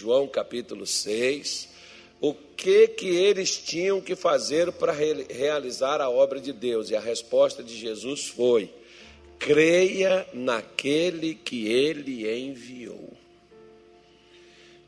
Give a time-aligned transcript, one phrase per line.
[0.00, 1.68] João capítulo 6,
[2.22, 6.88] o que que eles tinham que fazer para realizar a obra de Deus?
[6.88, 8.72] E a resposta de Jesus foi:
[9.38, 13.12] creia naquele que ele enviou.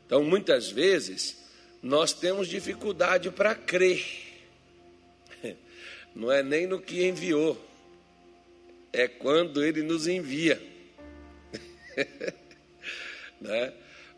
[0.07, 1.37] Então, muitas vezes,
[1.79, 4.03] nós temos dificuldade para crer.
[6.15, 7.55] Não é nem no que enviou,
[8.91, 10.59] é quando ele nos envia.
[13.39, 13.73] né?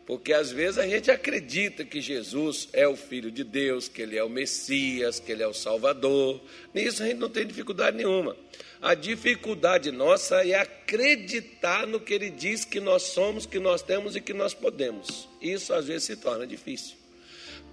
[0.06, 4.16] Porque às vezes a gente acredita que Jesus é o Filho de Deus, que ele
[4.16, 6.40] é o Messias, que ele é o Salvador.
[6.72, 8.36] Nisso a gente não tem dificuldade nenhuma.
[8.80, 14.14] A dificuldade nossa é acreditar no que ele diz que nós somos, que nós temos
[14.14, 15.28] e que nós podemos.
[15.42, 16.96] Isso às vezes se torna difícil.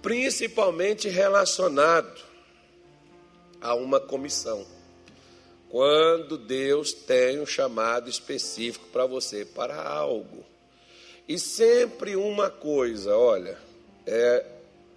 [0.02, 2.20] Principalmente relacionado
[3.60, 4.66] a uma comissão.
[5.68, 10.44] Quando Deus tem um chamado específico para você, para algo.
[11.26, 13.58] E sempre uma coisa, olha,
[14.06, 14.44] é,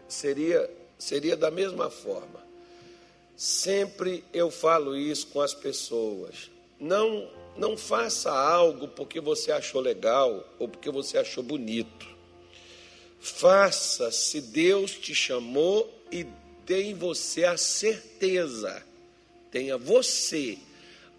[0.08, 2.46] seria, seria da mesma forma.
[3.35, 6.49] Sempre eu falo isso com as pessoas.
[6.79, 12.07] Não, não faça algo porque você achou legal ou porque você achou bonito.
[13.20, 16.26] Faça se Deus te chamou e
[16.66, 18.84] tem você a certeza,
[19.49, 20.57] tenha você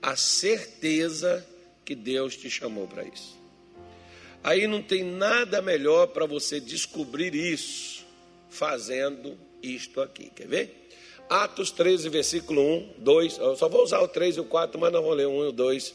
[0.02, 1.46] a certeza
[1.84, 3.37] que Deus te chamou para isso.
[4.42, 8.04] Aí não tem nada melhor para você descobrir isso
[8.48, 10.30] fazendo isto aqui.
[10.34, 10.88] Quer ver?
[11.28, 13.38] Atos 13, versículo 1, 2.
[13.38, 15.44] Eu só vou usar o 3 e o 4, mas não vou ler o 1
[15.44, 15.94] e o 2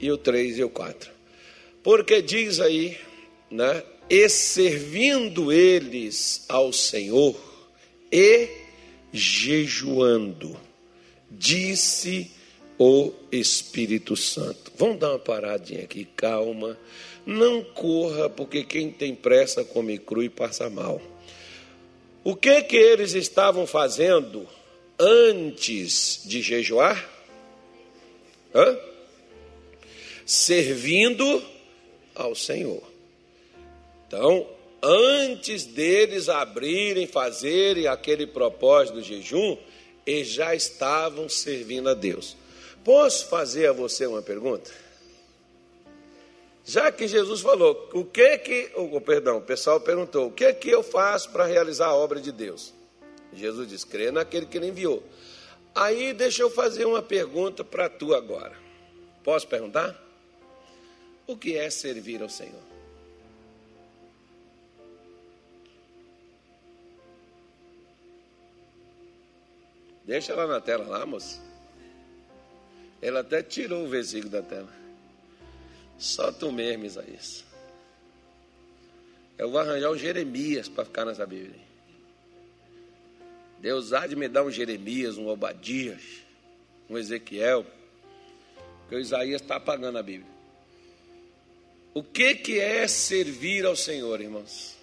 [0.00, 1.10] e o 3 e o 4.
[1.82, 2.98] Porque diz aí,
[3.50, 3.82] né?
[4.08, 7.36] E servindo eles ao Senhor
[8.10, 8.48] e
[9.12, 10.56] jejuando,
[11.30, 12.30] disse
[12.78, 14.72] o Espírito Santo.
[14.76, 16.78] Vamos dar uma paradinha aqui, calma.
[17.24, 21.00] Não corra, porque quem tem pressa come cru e passa mal.
[22.22, 24.46] O que que eles estavam fazendo
[24.98, 27.08] antes de jejuar?
[28.54, 28.76] Hã?
[30.24, 31.42] Servindo
[32.14, 32.82] ao Senhor.
[34.06, 34.46] Então,
[34.82, 39.56] antes deles abrirem, fazerem aquele propósito do jejum,
[40.04, 42.36] eles já estavam servindo a Deus.
[42.86, 44.70] Posso fazer a você uma pergunta?
[46.64, 50.70] Já que Jesus falou, o que que, oh, perdão, o pessoal perguntou, o que que
[50.70, 52.72] eu faço para realizar a obra de Deus?
[53.32, 55.02] Jesus disse, crê naquele que ele enviou.
[55.74, 58.56] Aí deixa eu fazer uma pergunta para tu agora.
[59.24, 60.00] Posso perguntar?
[61.26, 62.62] O que é servir ao Senhor?
[70.04, 71.45] Deixa ela na tela lá, moça.
[73.00, 74.72] Ela até tirou o versículo da tela.
[75.98, 77.44] Só tu mesmo, Isaías.
[79.38, 81.60] Eu vou arranjar um Jeremias para ficar nessa Bíblia.
[83.58, 86.02] Deus há de me dar um Jeremias, um Obadias,
[86.88, 87.66] um Ezequiel,
[88.80, 90.30] porque o Isaías está apagando a Bíblia.
[91.92, 94.76] O que, que é servir ao Senhor, irmãos?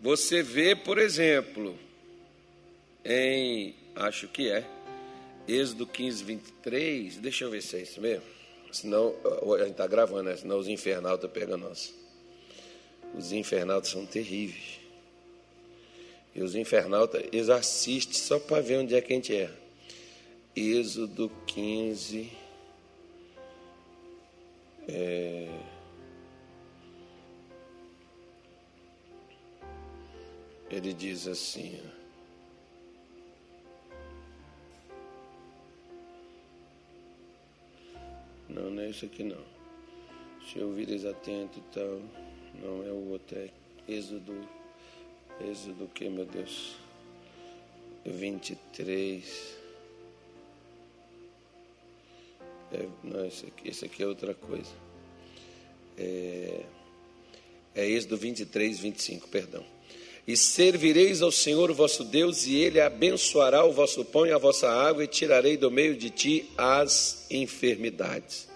[0.00, 1.78] Você vê, por exemplo,
[3.06, 4.64] em, acho que é,
[5.46, 8.24] Êxodo 15, 23, deixa eu ver se é isso mesmo.
[8.72, 9.14] Senão,
[9.54, 10.36] a gente está gravando, né?
[10.36, 11.94] Senão os infernautas pegam nós.
[13.16, 14.80] Os infernautas são terríveis.
[16.34, 19.50] E os infernautas, eles assistem só para ver onde é que a gente é.
[20.54, 22.30] Êxodo 15.
[24.88, 25.48] É...
[30.68, 31.95] Ele diz assim, ó.
[38.48, 39.44] Não, não é isso aqui não.
[40.46, 42.00] Se ouvires atento e tal,
[42.62, 43.50] não é o outro, é
[43.88, 44.48] Êxodo,
[45.40, 46.76] Êxodo que, meu Deus?
[48.04, 49.56] 23.
[52.72, 54.72] É, não, esse aqui, esse aqui é outra coisa.
[55.96, 56.64] É,
[57.74, 59.75] é Êxodo 23, 25, perdão.
[60.26, 64.68] E servireis ao Senhor vosso Deus, e Ele abençoará o vosso pão e a vossa
[64.68, 68.48] água, e tirarei do meio de ti as enfermidades.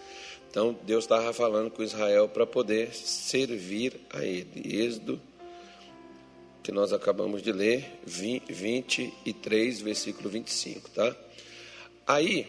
[0.51, 4.83] Então Deus estava falando com Israel para poder servir a Ele.
[4.83, 5.23] Êxodo,
[6.61, 11.15] que nós acabamos de ler, 23, versículo 25, tá?
[12.05, 12.49] Aí,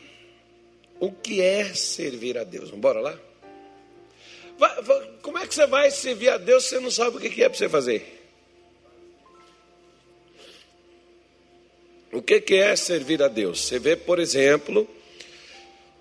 [1.00, 2.72] o que é servir a Deus?
[2.72, 3.18] Vamos lá?
[5.22, 7.48] Como é que você vai servir a Deus se você não sabe o que é
[7.48, 8.21] para você fazer?
[12.22, 13.62] O que, é servir a Deus?
[13.62, 14.88] Você vê, por exemplo,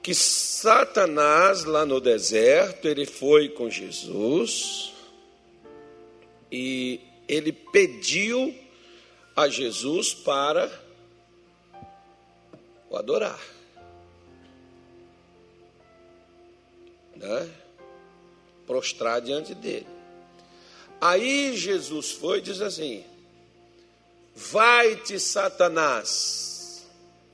[0.03, 4.93] que Satanás, lá no deserto, ele foi com Jesus
[6.53, 8.55] e ele pediu
[9.35, 10.71] a Jesus para
[12.91, 13.41] o adorar.
[17.17, 17.51] Né?
[18.67, 19.87] Prostrar diante dele.
[21.01, 23.07] Aí Jesus foi e diz assim:
[24.49, 26.87] Vai-te, Satanás,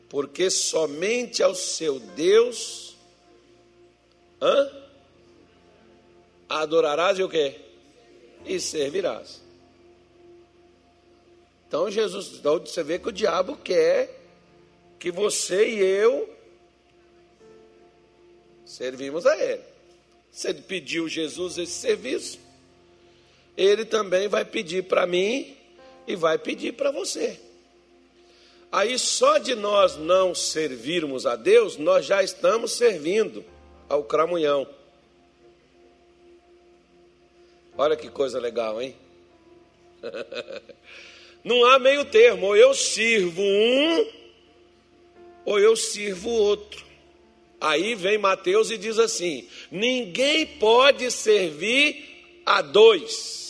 [0.09, 2.97] porque somente ao seu Deus
[4.43, 4.71] hã?
[6.49, 7.61] adorarás e o quê?
[8.45, 9.41] E servirás.
[11.69, 14.21] Então Jesus, então você vê que o diabo quer
[14.99, 16.29] que você e eu
[18.65, 19.63] servimos a ele.
[20.33, 22.41] Se ele pediu Jesus esse serviço,
[23.57, 25.56] ele também vai pedir para mim
[26.07, 27.39] e vai pedir para você.
[28.71, 33.45] Aí só de nós não servirmos a Deus, nós já estamos servindo
[33.89, 34.67] ao cramunhão.
[37.79, 38.97] Olha que coisa legal, hein?
[41.45, 44.11] Não há meio termo, ou eu sirvo um,
[45.45, 46.85] ou eu sirvo outro.
[47.61, 53.46] Aí vem Mateus e diz assim: ninguém pode servir a dois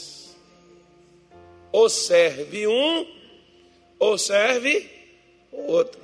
[1.77, 3.07] ou serve um,
[3.99, 4.91] ou serve
[5.53, 6.01] o outro.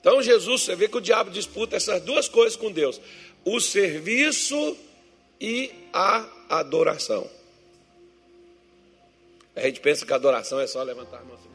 [0.00, 2.98] Então Jesus, você vê que o diabo disputa essas duas coisas com Deus:
[3.44, 4.74] o serviço
[5.38, 7.28] e a adoração.
[9.54, 11.34] A gente pensa que a adoração é só levantar a mão.
[11.34, 11.48] Assim,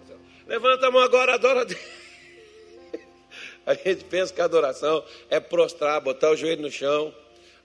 [0.45, 1.81] Levanta a mão agora, adora a Deus.
[3.65, 7.15] A gente pensa que a adoração é prostrar, botar o joelho no chão.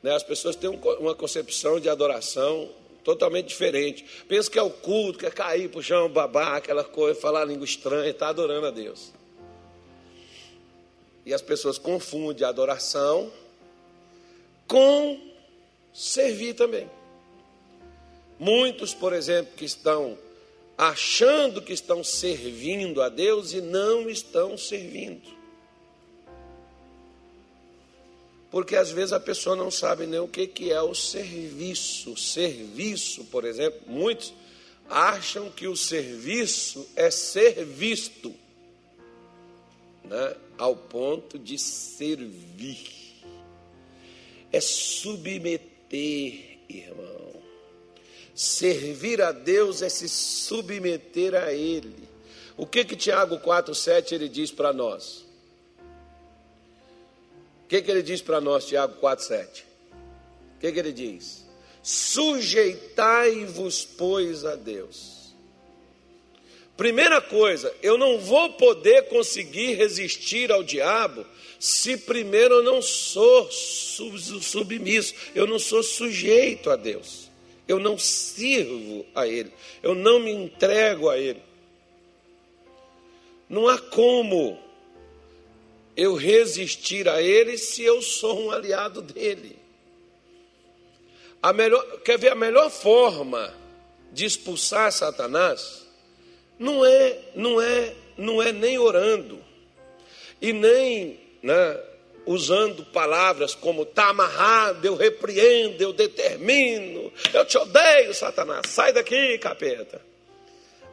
[0.01, 0.15] Né?
[0.15, 2.73] As pessoas têm uma concepção de adoração
[3.09, 4.05] totalmente diferente.
[4.29, 7.43] Pensa que é o culto, que é cair para o chão, babar, aquela coisa, falar
[7.47, 9.15] língua estranha, está adorando a Deus.
[11.25, 13.33] E as pessoas confundem a adoração
[14.67, 15.19] com
[15.91, 16.87] servir também.
[18.39, 20.19] Muitos, por exemplo, que estão
[20.77, 25.38] achando que estão servindo a Deus e não estão servindo.
[28.51, 32.17] Porque às vezes a pessoa não sabe nem o que, que é o serviço.
[32.17, 34.33] Serviço, por exemplo, muitos
[34.89, 38.35] acham que o serviço é ser visto,
[40.05, 40.35] né?
[40.57, 42.97] ao ponto de servir.
[44.51, 47.29] É submeter, irmão.
[48.35, 52.09] Servir a Deus é se submeter a Ele.
[52.57, 55.28] O que que Tiago 4,7 ele diz para nós?
[57.69, 59.63] Que, que ele diz para nós, Tiago 4,7?
[60.57, 61.47] O que, que ele diz?
[61.83, 65.35] Sujeitai-vos, pois, a Deus.
[66.77, 71.27] Primeira coisa, eu não vou poder conseguir resistir ao diabo
[71.59, 77.29] se primeiro eu não sou submisso, eu não sou sujeito a Deus,
[77.67, 81.43] eu não sirvo a Ele, eu não me entrego a Ele.
[83.49, 84.59] Não há como
[85.99, 89.59] eu resistir a ele se eu sou um aliado dele.
[91.43, 93.53] A melhor, quer ver a melhor forma
[94.13, 95.85] de expulsar Satanás?
[96.57, 99.45] Não é, não é, não é nem orando
[100.41, 101.81] e nem né,
[102.25, 109.37] usando palavras como está amarrado, eu repreendo, eu determino, eu te odeio, Satanás, sai daqui,
[109.39, 110.01] capeta.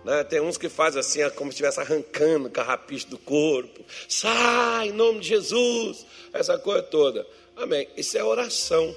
[0.06, 0.24] Né?
[0.24, 3.84] Tem uns que fazem assim, como se estivesse arrancando carrapicho do corpo.
[4.08, 6.06] Sai, em nome de Jesus.
[6.32, 7.26] Essa coisa toda.
[7.56, 7.88] Amém.
[7.98, 8.96] Isso é oração.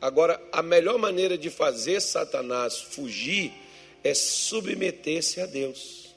[0.00, 3.52] Agora, a melhor maneira de fazer Satanás fugir
[4.02, 6.14] é submeter-se a Deus.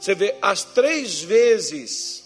[0.00, 2.24] Você vê, as três vezes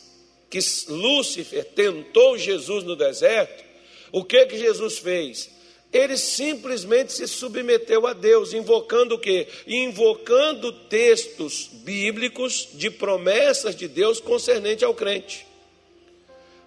[0.48, 3.64] que Lúcifer tentou Jesus no deserto,
[4.12, 5.50] o que que Jesus fez?
[5.92, 9.48] Ele simplesmente se submeteu a Deus, invocando o quê?
[9.66, 15.50] Invocando textos bíblicos de promessas de Deus concernente ao crente.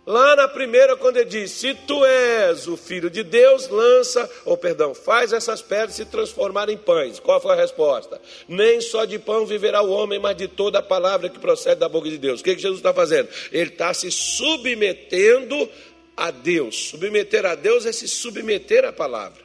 [0.06, 4.58] Lá na primeira, quando ele diz: Se tu és o filho de Deus, lança, ou
[4.58, 7.22] perdão, faz essas pedras se transformarem em pães.
[7.22, 8.22] Qual foi a resposta?
[8.46, 11.88] Nem só de pão viverá o homem, mas de toda a palavra que procede da
[11.88, 12.42] boca de Deus.
[12.42, 13.30] O que, que Jesus está fazendo?
[13.50, 15.70] Ele está se submetendo
[16.16, 16.90] a Deus.
[16.90, 19.44] Submeter a Deus é se submeter à palavra.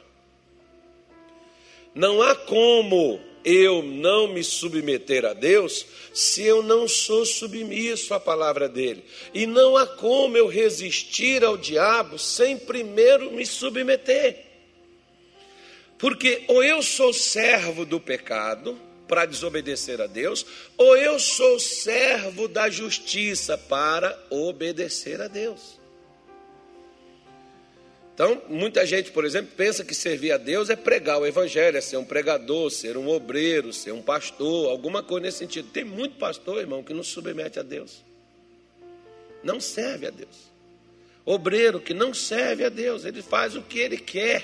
[1.93, 8.19] Não há como eu não me submeter a Deus se eu não sou submisso à
[8.19, 9.03] palavra dele.
[9.33, 14.45] E não há como eu resistir ao diabo sem primeiro me submeter.
[15.97, 20.45] Porque ou eu sou servo do pecado, para desobedecer a Deus,
[20.77, 25.78] ou eu sou servo da justiça para obedecer a Deus.
[28.19, 31.81] Então, muita gente, por exemplo, pensa que servir a Deus é pregar o Evangelho, é
[31.81, 35.69] ser um pregador, ser um obreiro, ser um pastor, alguma coisa nesse sentido.
[35.71, 38.03] Tem muito pastor, irmão, que não se submete a Deus,
[39.41, 40.49] não serve a Deus.
[41.25, 44.43] Obreiro que não serve a Deus, ele faz o que ele quer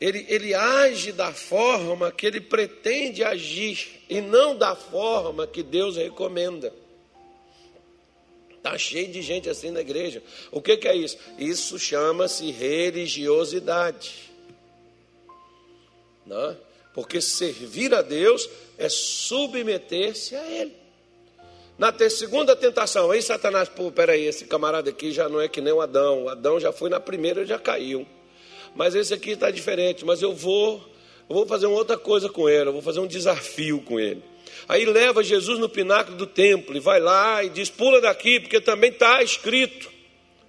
[0.00, 5.96] ele, ele age da forma que ele pretende agir e não da forma que Deus
[5.96, 6.74] recomenda.
[8.64, 10.22] Está cheio de gente assim na igreja.
[10.50, 11.18] O que, que é isso?
[11.38, 14.32] Isso chama-se religiosidade.
[16.24, 16.52] Não?
[16.52, 16.56] É?
[16.94, 20.72] Porque servir a Deus é submeter-se a Ele.
[21.76, 25.72] Na segunda tentação, aí Satanás, pô, peraí, esse camarada aqui já não é que nem
[25.72, 26.24] o Adão.
[26.24, 28.06] O Adão já foi na primeira e já caiu
[28.74, 30.84] mas esse aqui está diferente, mas eu vou,
[31.28, 34.22] eu vou fazer uma outra coisa com ele, eu vou fazer um desafio com ele.
[34.68, 38.60] Aí leva Jesus no pináculo do templo e vai lá e diz: pula daqui, porque
[38.60, 39.92] também está escrito.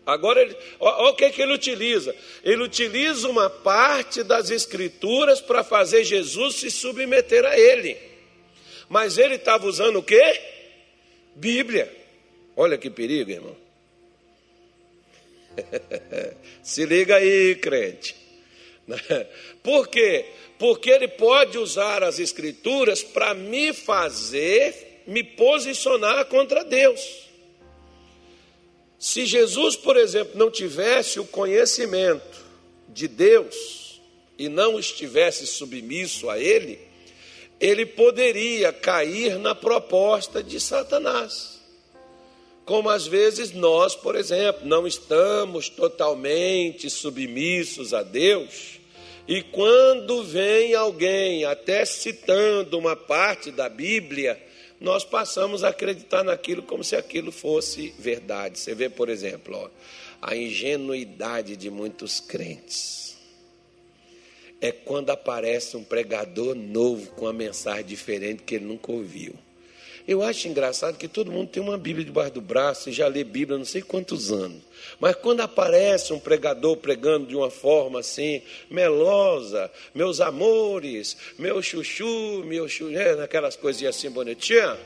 [0.05, 2.15] Agora, ele, olha o que, que ele utiliza.
[2.43, 7.97] Ele utiliza uma parte das escrituras para fazer Jesus se submeter a ele.
[8.87, 10.39] Mas ele estava usando o quê?
[11.35, 11.91] Bíblia.
[12.55, 13.57] Olha que perigo, irmão.
[16.61, 18.15] Se liga aí, crente.
[19.63, 20.25] Por quê?
[20.57, 27.25] Porque ele pode usar as escrituras para me fazer me posicionar contra Deus.
[28.97, 32.43] Se Jesus, por exemplo, não tivesse o conhecimento
[32.89, 34.01] de Deus
[34.37, 36.79] e não estivesse submisso a ele,
[37.59, 41.61] ele poderia cair na proposta de Satanás.
[42.65, 48.74] Como às vezes nós, por exemplo, não estamos totalmente submissos a Deus,
[49.27, 54.39] e quando vem alguém, até citando uma parte da Bíblia,
[54.79, 58.59] nós passamos a acreditar naquilo como se aquilo fosse verdade.
[58.59, 59.69] Você vê, por exemplo, ó,
[60.21, 63.17] a ingenuidade de muitos crentes.
[64.61, 69.33] É quando aparece um pregador novo com uma mensagem diferente que ele nunca ouviu.
[70.07, 73.23] Eu acho engraçado que todo mundo tem uma Bíblia debaixo do braço e já lê
[73.23, 74.61] Bíblia não sei quantos anos.
[74.99, 82.43] Mas quando aparece um pregador pregando de uma forma assim, melosa, meus amores, meu chuchu,
[82.45, 84.77] meu chuchu, né, aquelas coisinhas assim bonitinhas,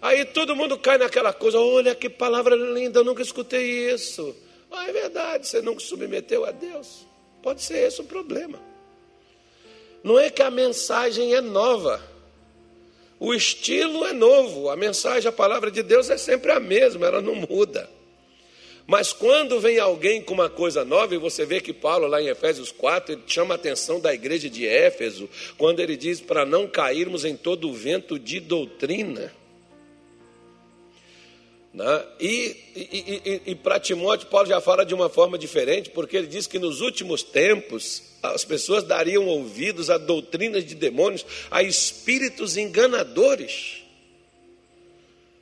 [0.00, 4.34] aí todo mundo cai naquela coisa, olha que palavra linda, eu nunca escutei isso.
[4.70, 7.06] Ah, é verdade, você nunca submeteu a Deus.
[7.42, 8.58] Pode ser esse o problema.
[10.02, 12.00] Não é que a mensagem é nova.
[13.20, 17.20] O estilo é novo, a mensagem, a palavra de Deus é sempre a mesma, ela
[17.20, 17.88] não muda.
[18.86, 22.28] Mas quando vem alguém com uma coisa nova, e você vê que Paulo, lá em
[22.28, 26.66] Efésios 4, ele chama a atenção da igreja de Éfeso, quando ele diz para não
[26.66, 29.30] cairmos em todo o vento de doutrina.
[31.72, 32.04] Né?
[32.18, 36.26] E, e, e, e para Timóteo, Paulo já fala de uma forma diferente, porque ele
[36.26, 42.56] diz que nos últimos tempos as pessoas dariam ouvidos a doutrinas de demônios, a espíritos
[42.56, 43.82] enganadores.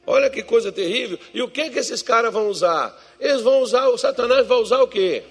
[0.07, 1.19] Olha que coisa terrível.
[1.35, 2.99] E o que que esses caras vão usar?
[3.21, 5.23] Eles vão usar, o Satanás vai usar o quê?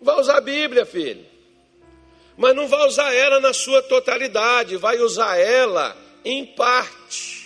[0.00, 1.24] Vai usar a Bíblia, filho.
[2.36, 7.45] Mas não vai usar ela na sua totalidade, vai usar ela em parte.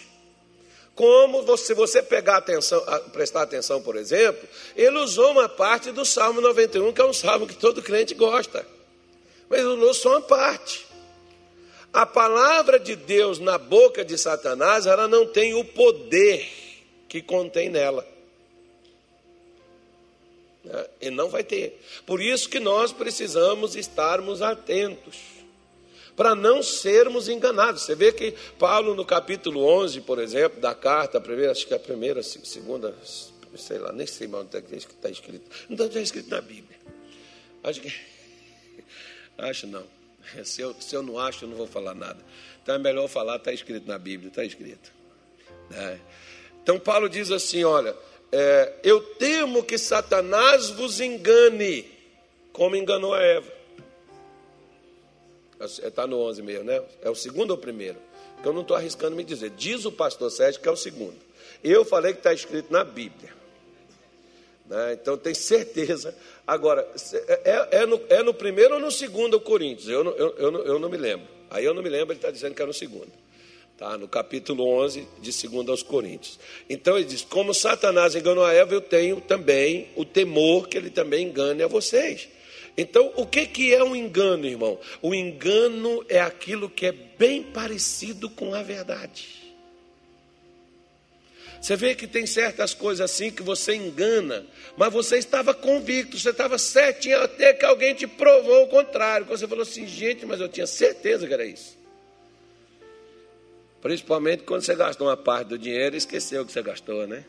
[1.01, 6.43] Como você, você pegar atenção, prestar atenção, por exemplo, ele usou uma parte do Salmo
[6.43, 8.67] 91, que é um salmo que todo crente gosta.
[9.49, 10.87] Mas usou só uma parte.
[11.91, 16.47] A palavra de Deus na boca de Satanás, ela não tem o poder
[17.09, 18.07] que contém nela.
[21.01, 21.81] E não vai ter.
[22.05, 25.40] Por isso que nós precisamos estarmos atentos
[26.17, 27.83] para não sermos enganados.
[27.83, 31.73] Você vê que Paulo, no capítulo 11, por exemplo, da carta, a primeira, acho que
[31.73, 32.95] é a primeira, segunda,
[33.57, 35.45] sei lá, nem sei mais onde é está escrito.
[35.69, 36.79] Não está escrito na Bíblia.
[37.63, 37.93] Acho que.
[39.39, 39.85] Acho não.
[40.45, 42.19] Se eu, se eu não acho, eu não vou falar nada.
[42.63, 44.93] Então é melhor falar, está escrito na Bíblia, está escrito.
[45.73, 45.99] É.
[46.63, 47.97] Então Paulo diz assim: olha,
[48.31, 51.91] é, eu temo que Satanás vos engane,
[52.53, 53.60] como enganou a Eva.
[55.61, 56.83] Está no 11 mesmo, né?
[57.03, 57.99] É o segundo ou o primeiro?
[58.43, 59.51] Que eu não estou arriscando me dizer.
[59.51, 61.17] Diz o pastor Sérgio que é o segundo.
[61.63, 63.35] Eu falei que está escrito na Bíblia.
[64.67, 64.95] Né?
[64.95, 66.15] Então tem certeza.
[66.47, 69.89] Agora, é, é, é, no, é no primeiro ou no segundo Coríntios?
[69.89, 71.27] Eu não, eu, eu, não, eu não me lembro.
[71.51, 73.11] Aí eu não me lembro, ele está dizendo que é no segundo.
[73.77, 76.39] Tá, no capítulo 11, de 2 aos Coríntios.
[76.69, 80.91] Então ele diz: Como Satanás enganou a Eva, eu tenho também o temor que ele
[80.91, 82.29] também engane a vocês.
[82.77, 84.79] Então, o que, que é um engano, irmão?
[85.03, 89.41] O engano é aquilo que é bem parecido com a verdade.
[91.61, 94.47] Você vê que tem certas coisas assim que você engana,
[94.79, 99.27] mas você estava convicto, você estava certinho até que alguém te provou o contrário.
[99.27, 101.79] Quando você falou assim, gente, mas eu tinha certeza que era isso.
[103.83, 107.25] Principalmente quando você gastou uma parte do dinheiro e esqueceu que você gastou, né?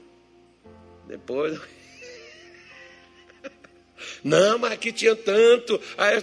[1.08, 1.60] Depois.
[4.24, 5.80] Não, mas aqui tinha tanto.
[5.98, 6.22] Aí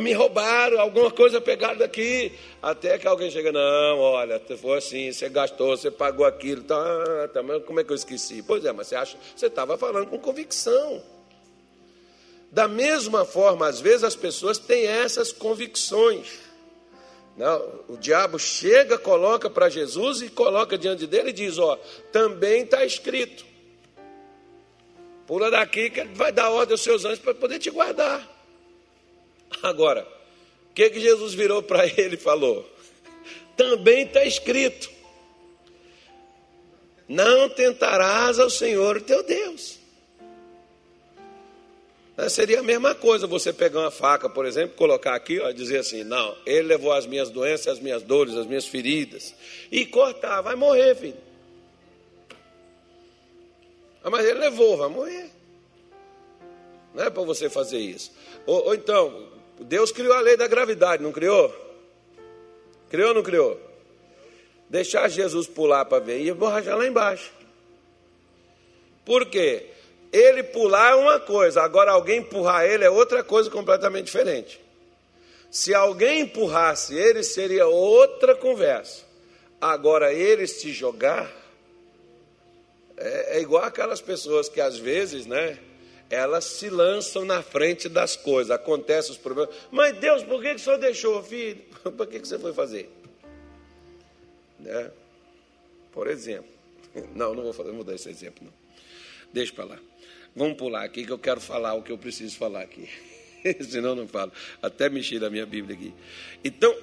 [0.00, 2.32] me roubaram, alguma coisa pegaram daqui.
[2.62, 6.62] Até que alguém chega, não, olha, foi assim, você gastou, você pagou aquilo.
[6.62, 8.42] Tá, tá, mas como é que eu esqueci?
[8.42, 11.02] Pois é, mas você acha, você estava falando com convicção.
[12.50, 16.48] Da mesma forma, às vezes as pessoas têm essas convicções.
[17.36, 21.78] Não, o diabo chega, coloca para Jesus e coloca diante dele e diz: Ó,
[22.10, 23.46] também está escrito.
[25.28, 28.26] Pula daqui que ele vai dar ordem aos seus anjos para poder te guardar.
[29.62, 30.08] Agora,
[30.70, 32.66] o que, que Jesus virou para ele e falou?
[33.54, 34.90] Também está escrito:
[37.06, 39.78] Não tentarás ao Senhor teu Deus.
[42.16, 45.80] É, seria a mesma coisa você pegar uma faca, por exemplo, colocar aqui e dizer
[45.80, 49.34] assim: não, ele levou as minhas doenças, as minhas dores, as minhas feridas,
[49.70, 51.27] e cortar, vai morrer, filho.
[54.08, 55.30] Ah, mas ele levou, vai morrer.
[56.94, 58.10] Não é para você fazer isso.
[58.46, 59.28] Ou, ou, então,
[59.60, 61.54] Deus criou a lei da gravidade, não criou?
[62.88, 63.60] Criou ou não criou?
[64.70, 67.30] Deixar Jesus pular para ver e borracha lá embaixo.
[69.04, 69.66] Por quê?
[70.10, 74.58] Ele pular é uma coisa, agora alguém empurrar ele é outra coisa completamente diferente.
[75.50, 79.04] Se alguém empurrasse ele, seria outra conversa.
[79.60, 81.30] Agora, ele se jogar,
[82.98, 85.58] é, é igual aquelas pessoas que às vezes, né?
[86.10, 89.54] Elas se lançam na frente das coisas, acontecem os problemas.
[89.70, 91.62] Mas Deus, por que, que o senhor deixou, filho?
[91.96, 92.90] Por que, que você foi fazer?
[94.58, 94.90] Né?
[95.92, 96.50] Por exemplo.
[97.14, 98.52] Não, não vou, fazer, vou dar esse exemplo, não.
[99.32, 99.78] Deixa para lá.
[100.34, 102.88] Vamos pular aqui que eu quero falar o que eu preciso falar aqui.
[103.68, 104.32] Senão não falo.
[104.62, 105.94] Até mexer na minha Bíblia aqui.
[106.42, 106.74] Então,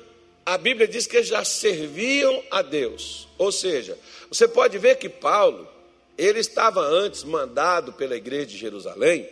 [0.46, 3.28] a Bíblia diz que eles já serviam a Deus.
[3.38, 3.98] Ou seja,
[4.30, 5.68] você pode ver que Paulo,
[6.18, 9.30] ele estava antes mandado pela igreja de Jerusalém,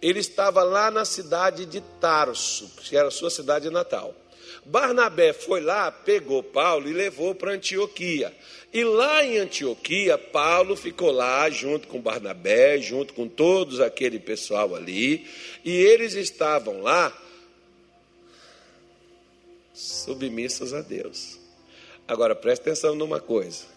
[0.00, 4.14] ele estava lá na cidade de Tarso, que era a sua cidade natal.
[4.64, 8.34] Barnabé foi lá, pegou Paulo e levou para Antioquia.
[8.72, 14.74] E lá em Antioquia, Paulo ficou lá junto com Barnabé, junto com todos aquele pessoal
[14.74, 15.26] ali,
[15.64, 17.16] e eles estavam lá
[19.72, 21.38] submissos a Deus.
[22.08, 23.75] Agora preste atenção numa coisa.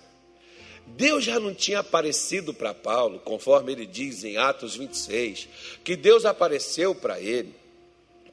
[0.95, 5.47] Deus já não tinha aparecido para Paulo, conforme ele diz em Atos 26,
[5.83, 7.53] que Deus apareceu para ele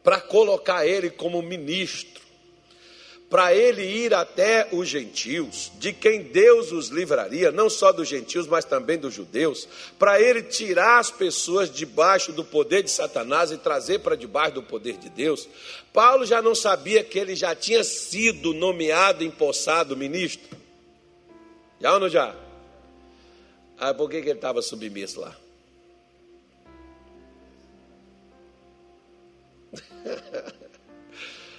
[0.03, 2.17] para colocar ele como ministro
[3.29, 8.47] para ele ir até os gentios, de quem Deus os livraria, não só dos gentios,
[8.47, 13.59] mas também dos judeus, para ele tirar as pessoas debaixo do poder de Satanás e
[13.59, 15.49] trazer para debaixo do poder de Deus.
[15.93, 20.57] Paulo já não sabia que ele já tinha sido nomeado, empossado ministro?
[21.81, 22.46] Já ou não já?
[23.79, 25.37] Ah, por que, que ele estava submisso lá?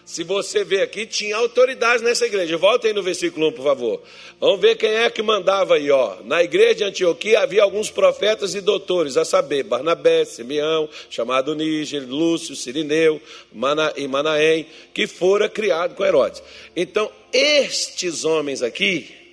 [0.08, 2.58] Se você vê aqui, tinha autoridade nessa igreja.
[2.58, 4.02] Volta aí no versículo 1, por favor.
[4.40, 6.16] Vamos ver quem é que mandava aí, ó.
[6.24, 12.08] Na igreja de Antioquia havia alguns profetas e doutores, a saber, Barnabé, Simeão, chamado Níger,
[12.08, 16.42] Lúcio, Sirineu Mana, e Manaém, que fora criado com Herodes.
[16.74, 19.27] Então, estes homens aqui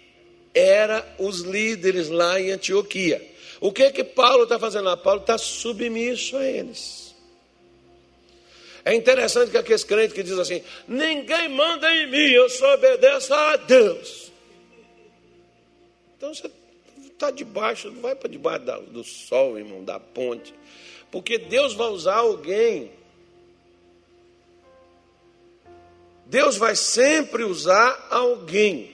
[0.54, 3.34] eram os líderes lá em Antioquia.
[3.60, 4.96] O que é que Paulo está fazendo lá?
[4.96, 7.14] Paulo está submisso a eles.
[8.84, 13.32] É interessante que aqueles crentes que dizem assim: ninguém manda em mim, eu só obedeço
[13.32, 14.30] a Deus.
[16.16, 16.50] Então você
[17.06, 20.54] está debaixo, não vai para debaixo do sol, irmão, da ponte.
[21.10, 22.92] Porque Deus vai usar alguém.
[26.26, 28.93] Deus vai sempre usar alguém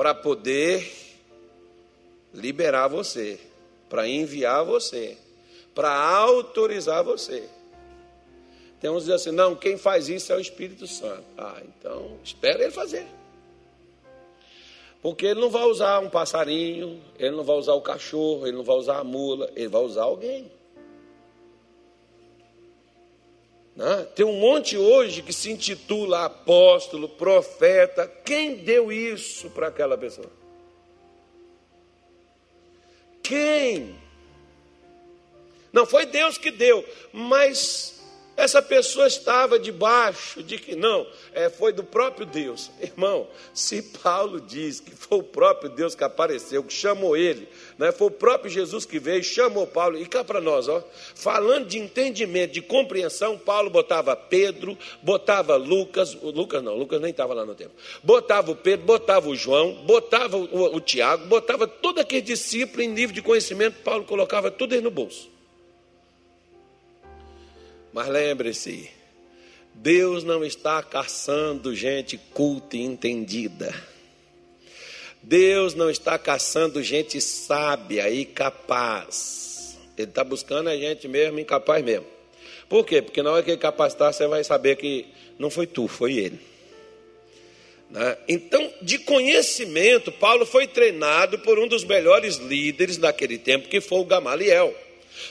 [0.00, 0.90] para poder
[2.32, 3.38] liberar você,
[3.86, 5.18] para enviar você,
[5.74, 7.46] para autorizar você.
[8.80, 11.22] Tem uns que dizem assim, não, quem faz isso é o Espírito Santo.
[11.36, 13.06] Ah, então espera ele fazer.
[15.02, 18.64] Porque ele não vai usar um passarinho, ele não vai usar o cachorro, ele não
[18.64, 20.50] vai usar a mula, ele vai usar alguém.
[23.80, 24.06] Né?
[24.14, 28.06] Tem um monte hoje que se intitula apóstolo, profeta.
[28.06, 30.30] Quem deu isso para aquela pessoa?
[33.22, 33.98] Quem?
[35.72, 37.99] Não foi Deus que deu, mas
[38.40, 42.70] Essa pessoa estava debaixo de que não, é, foi do próprio Deus.
[42.80, 47.92] Irmão, se Paulo diz que foi o próprio Deus que apareceu, que chamou ele, né,
[47.92, 50.82] foi o próprio Jesus que veio, chamou Paulo, e cá para nós, ó,
[51.14, 57.34] falando de entendimento, de compreensão, Paulo botava Pedro, botava Lucas, Lucas não, Lucas nem estava
[57.34, 57.72] lá no tempo,
[58.02, 62.88] botava o Pedro, botava o João, botava o, o Tiago, botava todo aquele discípulo em
[62.88, 65.29] nível de conhecimento, Paulo colocava tudo aí no bolso.
[67.92, 68.90] Mas lembre-se,
[69.74, 73.74] Deus não está caçando gente culta e entendida.
[75.22, 79.78] Deus não está caçando gente sábia e capaz.
[79.96, 82.06] Ele está buscando a gente mesmo incapaz mesmo.
[82.68, 83.02] Por quê?
[83.02, 85.06] Porque na hora que ele capacitar, você vai saber que
[85.38, 86.40] não foi tu, foi ele.
[87.90, 88.16] Né?
[88.28, 93.98] Então, de conhecimento, Paulo foi treinado por um dos melhores líderes daquele tempo, que foi
[93.98, 94.74] o Gamaliel.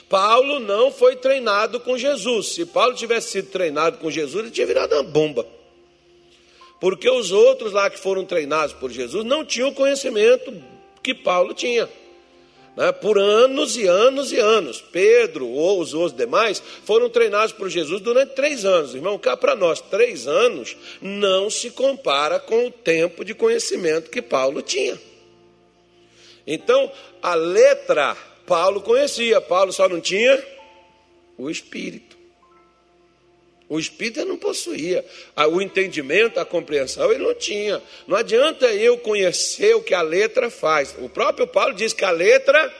[0.08, 2.54] Paulo não foi treinado com Jesus.
[2.54, 5.46] Se Paulo tivesse sido treinado com Jesus, ele tinha virado uma bomba.
[6.80, 10.52] Porque os outros lá que foram treinados por Jesus não tinham o conhecimento
[11.02, 11.88] que Paulo tinha.
[12.76, 12.90] Né?
[12.92, 14.80] Por anos e anos e anos.
[14.80, 18.94] Pedro ou os outros demais foram treinados por Jesus durante três anos.
[18.94, 24.22] Irmão, cá para nós, três anos não se compara com o tempo de conhecimento que
[24.22, 24.98] Paulo tinha.
[26.46, 26.90] Então,
[27.22, 28.16] a letra
[28.50, 30.44] Paulo conhecia, Paulo só não tinha
[31.38, 32.18] o Espírito.
[33.68, 35.04] O Espírito ele não possuía.
[35.36, 37.80] Ah, o entendimento, a compreensão, ele não tinha.
[38.08, 40.96] Não adianta eu conhecer o que a letra faz.
[40.98, 42.74] O próprio Paulo diz que a letra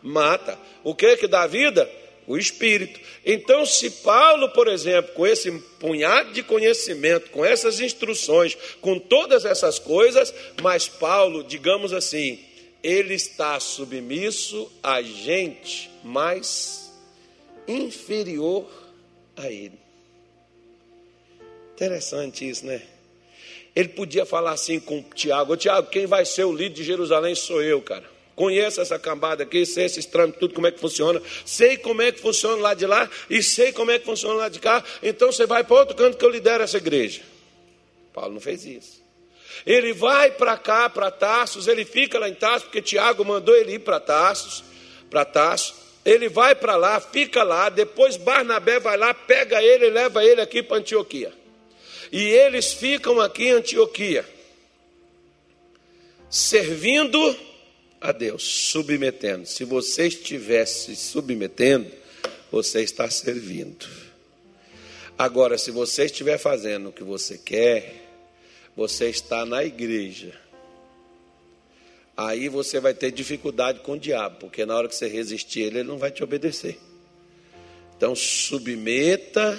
[0.00, 0.56] mata.
[0.84, 1.90] O que que dá vida?
[2.24, 3.00] O Espírito.
[3.26, 9.44] Então, se Paulo, por exemplo, com esse punhado de conhecimento, com essas instruções, com todas
[9.44, 12.38] essas coisas, mas Paulo, digamos assim,
[12.82, 16.92] ele está submisso a gente mais
[17.66, 18.68] inferior
[19.36, 19.78] a ele.
[21.74, 22.82] Interessante isso, né?
[23.74, 27.62] Ele podia falar assim com Tiago: Tiago, quem vai ser o líder de Jerusalém sou
[27.62, 28.04] eu, cara.
[28.34, 32.10] Conheço essa cambada aqui, sei esses trâmites, tudo como é que funciona, sei como é
[32.10, 35.30] que funciona lá de lá e sei como é que funciona lá de cá, então
[35.30, 37.20] você vai para outro canto que eu lidero essa igreja.
[38.14, 38.99] Paulo não fez isso.
[39.66, 43.74] Ele vai para cá, para Tarsos, ele fica lá em Tarsos, porque Tiago mandou ele
[43.74, 44.64] ir para Tarsos,
[45.08, 45.74] para Tarsos.
[46.04, 50.40] Ele vai para lá, fica lá, depois Barnabé vai lá, pega ele e leva ele
[50.40, 51.32] aqui para Antioquia.
[52.10, 54.24] E eles ficam aqui em Antioquia,
[56.28, 57.36] servindo
[58.00, 59.46] a Deus, submetendo.
[59.46, 61.90] Se você estivesse submetendo,
[62.50, 63.86] você está servindo.
[65.18, 68.09] Agora, se você estiver fazendo o que você quer,
[68.80, 70.32] você está na igreja.
[72.16, 75.80] Aí você vai ter dificuldade com o diabo, porque na hora que você resistir ele,
[75.80, 76.78] ele não vai te obedecer.
[77.94, 79.58] Então, submeta-se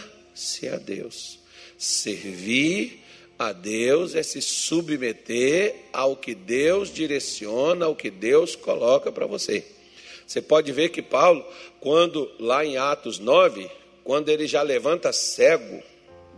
[0.68, 1.38] a Deus.
[1.78, 3.00] Servir
[3.38, 9.64] a Deus é se submeter ao que Deus direciona, ao que Deus coloca para você.
[10.26, 11.46] Você pode ver que Paulo,
[11.80, 13.70] quando lá em Atos 9,
[14.04, 15.84] quando ele já levanta cego,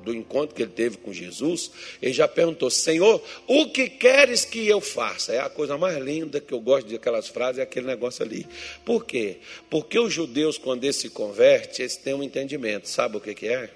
[0.04, 4.68] do encontro que ele teve com Jesus, ele já perguntou: Senhor, o que queres que
[4.68, 5.34] eu faça?
[5.34, 8.46] É a coisa mais linda que eu gosto de aquelas frases, é aquele negócio ali.
[8.86, 9.38] Por quê?
[9.70, 12.88] Porque os judeus, quando eles se convertem, eles têm um entendimento.
[12.88, 13.70] Sabe o que, que é?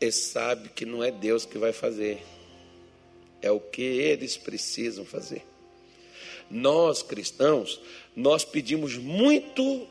[0.00, 2.18] Eles sabem que não é Deus que vai fazer,
[3.40, 5.44] é o que eles precisam fazer.
[6.50, 7.80] Nós cristãos,
[8.14, 9.86] nós pedimos muito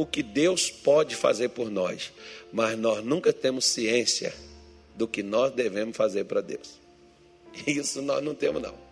[0.00, 2.12] o que Deus pode fazer por nós,
[2.52, 4.34] mas nós nunca temos ciência
[4.94, 6.78] do que nós devemos fazer para Deus.
[7.66, 8.90] Isso nós não temos, não.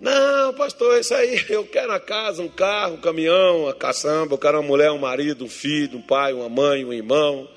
[0.00, 4.38] Não, pastor, isso aí, eu quero a casa, um carro, um caminhão, uma caçamba, eu
[4.38, 7.48] quero uma mulher, um marido, um filho, um pai, uma mãe, um irmão.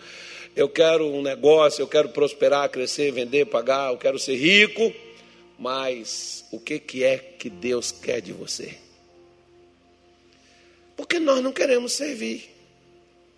[0.56, 4.94] Eu quero um negócio, eu quero prosperar, crescer, vender, pagar, eu quero ser rico.
[5.60, 8.78] Mas o que, que é que Deus quer de você?
[10.98, 12.50] Porque nós não queremos servir.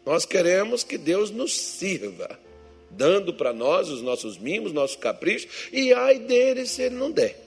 [0.05, 2.39] Nós queremos que Deus nos sirva,
[2.89, 7.37] dando para nós os nossos mimos, nossos caprichos, e ai dele se ele não der.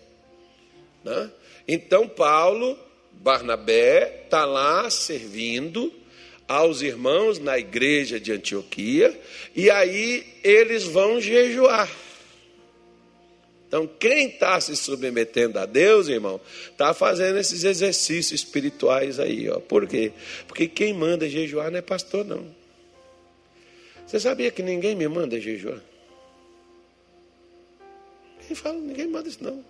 [1.03, 1.31] Né?
[1.67, 2.79] Então, Paulo,
[3.11, 5.93] Barnabé, está lá servindo
[6.47, 9.19] aos irmãos na igreja de Antioquia,
[9.57, 11.91] e aí eles vão jejuar.
[13.73, 16.39] Então, quem está se submetendo a Deus, irmão,
[16.71, 19.61] está fazendo esses exercícios espirituais aí, ó.
[19.61, 20.13] Por quê?
[20.47, 22.55] Porque quem manda jejuar não é pastor, não.
[24.07, 25.81] Você sabia que ninguém me manda jejuar?
[28.43, 29.55] Ninguém fala, ninguém manda isso, não.
[29.55, 29.65] O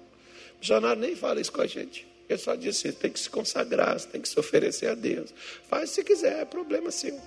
[0.58, 2.04] missionário nem fala isso com a gente.
[2.28, 5.32] Ele só diz assim: tem que se consagrar, tem que se oferecer a Deus.
[5.68, 7.20] Faz se quiser, é problema seu.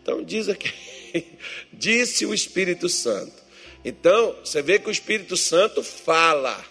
[0.00, 0.72] Então diz aqui.
[1.72, 3.49] disse o Espírito Santo.
[3.84, 6.62] Então, você vê que o Espírito Santo fala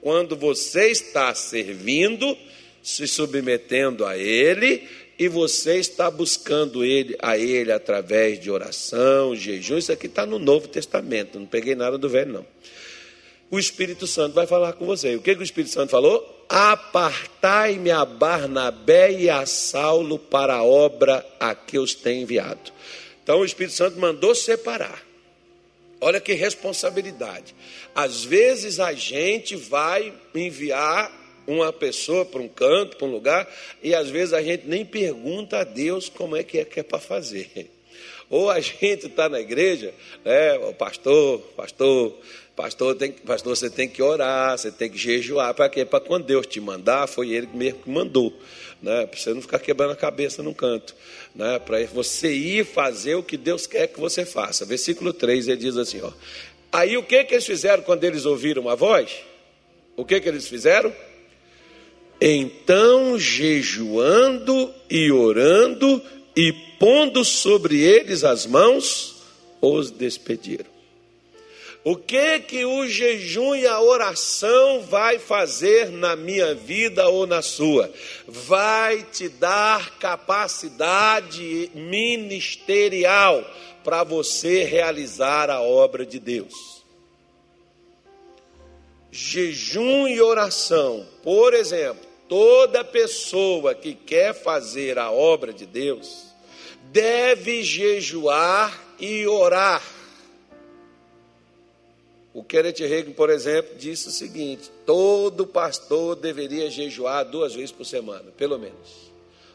[0.00, 2.36] quando você está servindo,
[2.82, 9.78] se submetendo a Ele e você está buscando ele, a Ele através de oração, jejum.
[9.78, 12.46] Isso aqui está no Novo Testamento, não peguei nada do Velho, não.
[13.50, 15.14] O Espírito Santo vai falar com você.
[15.14, 16.46] O que, que o Espírito Santo falou?
[16.48, 22.72] Apartai-me a Barnabé e a Saulo para a obra a que os tem enviado.
[23.22, 25.11] Então o Espírito Santo mandou separar.
[26.02, 27.54] Olha que responsabilidade.
[27.94, 31.12] Às vezes a gente vai enviar
[31.46, 33.48] uma pessoa para um canto, para um lugar,
[33.80, 36.82] e às vezes a gente nem pergunta a Deus como é que é que é
[36.82, 37.70] para fazer.
[38.32, 39.92] Ou a gente está na igreja,
[40.24, 42.14] né, o pastor, pastor,
[42.56, 45.84] pastor, tem, pastor, você tem que orar, você tem que jejuar, para quê?
[45.84, 48.34] Para quando Deus te mandar, foi Ele mesmo que mandou,
[48.80, 50.94] né, para você não ficar quebrando a cabeça num canto,
[51.34, 54.64] né, para você ir fazer o que Deus quer que você faça.
[54.64, 56.10] Versículo 3, ele diz assim, ó,
[56.72, 59.14] aí o que, que eles fizeram quando eles ouviram a voz?
[59.94, 60.90] O que, que eles fizeram?
[62.18, 66.02] Então, jejuando e orando
[66.34, 69.16] e pondo sobre eles as mãos,
[69.60, 70.72] os despediram.
[71.84, 77.42] O que que o jejum e a oração vai fazer na minha vida ou na
[77.42, 77.92] sua?
[78.26, 83.44] Vai te dar capacidade ministerial
[83.82, 86.84] para você realizar a obra de Deus.
[89.10, 96.28] Jejum e oração, por exemplo, Toda pessoa que quer fazer a obra de Deus
[96.84, 99.82] deve jejuar e orar.
[102.32, 107.84] O Kenneth Reagan, por exemplo, disse o seguinte: todo pastor deveria jejuar duas vezes por
[107.84, 109.12] semana, pelo menos.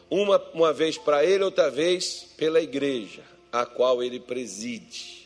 [0.08, 5.17] Uma, uma vez para ele, outra vez pela igreja, a qual ele preside.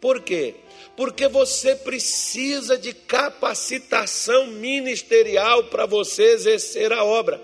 [0.00, 0.54] Por quê?
[0.96, 7.40] Porque você precisa de capacitação ministerial para você exercer a obra.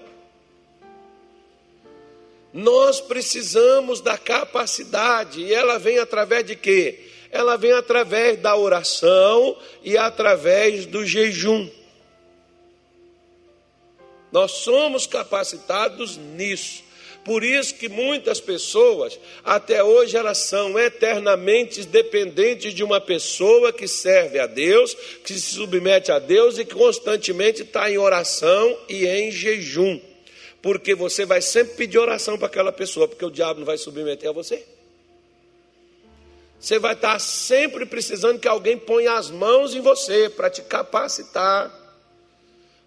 [2.52, 7.08] Nós precisamos da capacidade, e ela vem através de quê?
[7.30, 11.70] Ela vem através da oração e através do jejum.
[14.30, 16.82] Nós somos capacitados nisso.
[17.24, 23.86] Por isso que muitas pessoas, até hoje, elas são eternamente dependentes de uma pessoa que
[23.86, 29.06] serve a Deus, que se submete a Deus e que constantemente está em oração e
[29.06, 30.00] em jejum.
[30.60, 34.28] Porque você vai sempre pedir oração para aquela pessoa, porque o diabo não vai submeter
[34.28, 34.64] a você.
[36.58, 41.81] Você vai estar sempre precisando que alguém ponha as mãos em você para te capacitar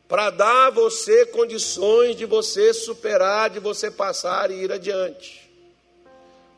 [0.08, 5.50] para dar a você condições de você superar, de você passar e ir adiante.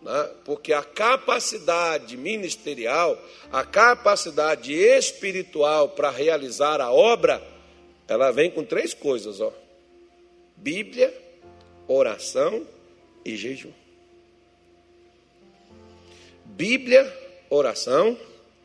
[0.02, 0.30] Né?
[0.44, 7.42] Porque a capacidade ministerial, a capacidade espiritual para realizar a obra,
[8.08, 9.52] ela vem com três coisas: ó.
[10.56, 11.14] Bíblia,
[11.88, 12.66] oração
[13.24, 13.72] e jejum.
[16.44, 17.06] Bíblia,
[17.50, 18.18] oração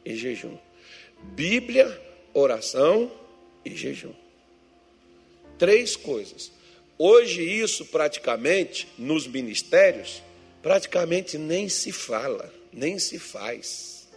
[0.04, 0.56] e jejum.
[1.22, 2.00] Bíblia,
[2.32, 3.10] oração
[3.64, 4.21] e jejum.
[5.62, 6.50] Três coisas.
[6.98, 10.20] Hoje, isso praticamente, nos ministérios,
[10.60, 14.08] praticamente nem se fala, nem se faz.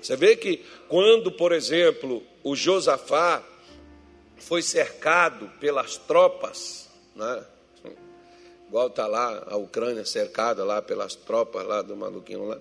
[0.00, 3.42] Você vê que quando, por exemplo, o Josafá
[4.36, 7.44] foi cercado pelas tropas, né?
[8.68, 12.60] igual está lá a Ucrânia cercada lá pelas tropas lá do maluquinho lá.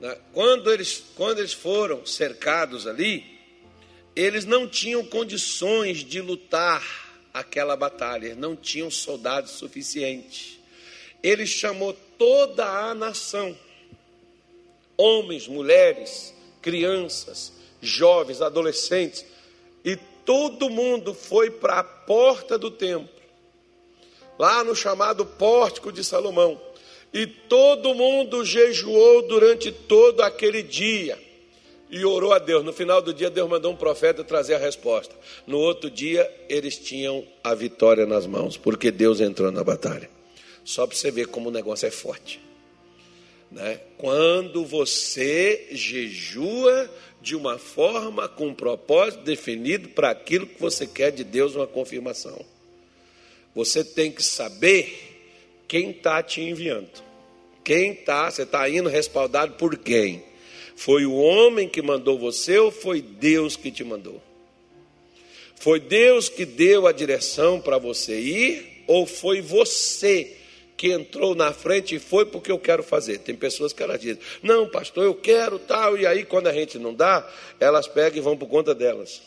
[0.00, 0.16] Né?
[0.32, 3.29] Quando eles, quando eles foram cercados ali,
[4.20, 6.84] eles não tinham condições de lutar
[7.32, 10.58] aquela batalha, não tinham soldados suficientes.
[11.22, 13.56] Ele chamou toda a nação,
[14.94, 19.24] homens, mulheres, crianças, jovens, adolescentes,
[19.82, 23.08] e todo mundo foi para a porta do templo,
[24.38, 26.60] lá no chamado Pórtico de Salomão,
[27.10, 31.29] e todo mundo jejuou durante todo aquele dia
[31.90, 32.64] e orou a Deus.
[32.64, 35.14] No final do dia, Deus mandou um profeta trazer a resposta.
[35.46, 40.08] No outro dia, eles tinham a vitória nas mãos, porque Deus entrou na batalha.
[40.64, 42.40] Só para você ver como o negócio é forte.
[43.50, 43.80] Né?
[43.98, 46.88] Quando você jejua
[47.20, 51.66] de uma forma com um propósito definido para aquilo que você quer de Deus, uma
[51.66, 52.44] confirmação.
[53.54, 55.10] Você tem que saber
[55.66, 57.02] quem está te enviando.
[57.64, 60.29] Quem está, você está indo respaldado por quem?
[60.80, 64.18] Foi o homem que mandou você ou foi Deus que te mandou?
[65.56, 70.38] Foi Deus que deu a direção para você ir ou foi você
[70.78, 73.18] que entrou na frente e foi porque eu quero fazer.
[73.18, 76.78] Tem pessoas que elas dizem, não, pastor, eu quero tal, e aí quando a gente
[76.78, 79.20] não dá, elas pegam e vão por conta delas.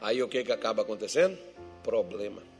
[0.00, 1.36] Aí o que, que acaba acontecendo?
[1.82, 2.53] Problema.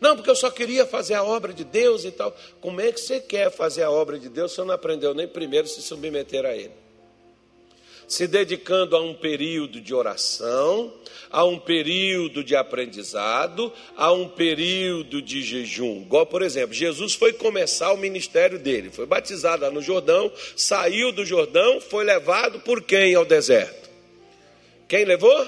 [0.00, 2.36] Não, porque eu só queria fazer a obra de Deus e tal.
[2.60, 5.26] Como é que você quer fazer a obra de Deus se você não aprendeu nem
[5.26, 6.88] primeiro se submeter a Ele?
[8.08, 10.90] se dedicando a um período de oração,
[11.30, 16.00] a um período de aprendizado, a um período de jejum.
[16.00, 21.12] Igual, por exemplo, Jesus foi começar o ministério dele, foi batizado lá no Jordão, saiu
[21.12, 23.90] do Jordão, foi levado por quem ao deserto?
[24.88, 25.46] Quem levou?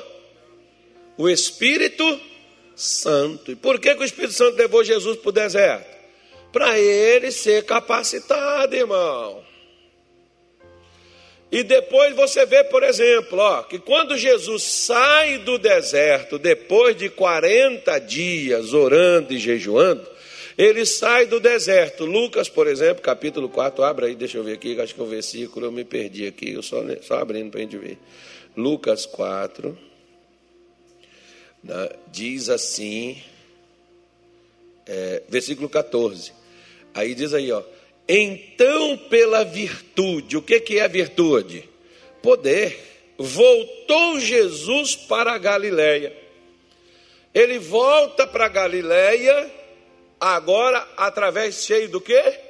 [1.17, 2.21] O Espírito
[2.81, 3.53] Santo.
[3.53, 5.99] E por que, que o Espírito Santo levou Jesus para o deserto?
[6.53, 9.45] Para ele ser capacitado, irmão.
[11.53, 17.09] E depois você vê, por exemplo, ó, que quando Jesus sai do deserto, depois de
[17.09, 20.07] 40 dias orando e jejuando,
[20.57, 22.05] ele sai do deserto.
[22.05, 25.07] Lucas, por exemplo, capítulo 4, abre aí, deixa eu ver aqui, acho que é o
[25.09, 27.99] versículo, eu me perdi aqui, eu só, só abrindo para a gente ver.
[28.57, 29.77] Lucas 4,
[31.63, 33.23] né, diz assim,
[34.87, 36.33] é, versículo 14.
[36.95, 37.63] Aí diz aí, ó.
[38.09, 41.69] Então, pela virtude, o que, que é virtude?
[42.21, 42.89] Poder.
[43.17, 46.17] Voltou Jesus para a Galiléia.
[47.33, 49.49] Ele volta para a Galiléia,
[50.19, 52.41] agora através cheio do quê?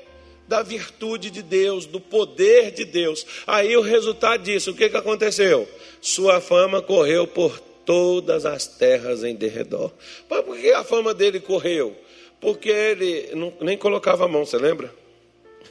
[0.49, 3.27] Da virtude de Deus, do poder de Deus.
[3.47, 5.69] Aí o resultado disso, o que, que aconteceu?
[6.01, 9.93] Sua fama correu por todas as terras em derredor.
[10.29, 11.97] Mas por que a fama dele correu?
[12.41, 14.93] Porque ele não, nem colocava a mão, você lembra?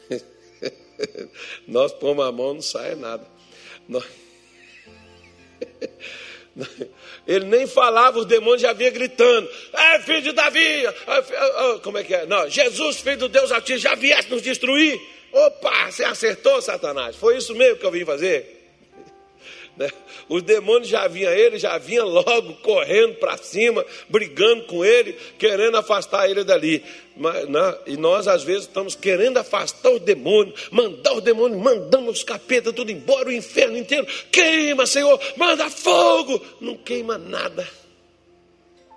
[1.67, 3.25] Nós pomos a mão, não sai nada.
[3.87, 4.03] Nós...
[7.27, 10.83] Ele nem falava, os demônios já vinham gritando: É filho de Davi!
[11.83, 12.25] Como é que é?
[12.25, 14.99] Não, Jesus, filho de Deus Altíssimo, já viesse nos destruir.
[15.31, 17.15] Opa, você acertou, Satanás.
[17.15, 18.58] Foi isso mesmo que eu vim fazer.
[19.79, 19.89] Né?
[20.27, 25.77] Os demônios já vinham ele, já vinha logo correndo para cima, brigando com ele, querendo
[25.77, 26.83] afastar ele dali.
[27.15, 27.77] Mas, né?
[27.87, 32.73] E nós, às vezes, estamos querendo afastar os demônios, mandar os demônios, mandamos os capetas
[32.73, 34.05] tudo embora, o inferno inteiro.
[34.29, 36.45] Queima, Senhor, manda fogo.
[36.59, 37.65] Não queima nada.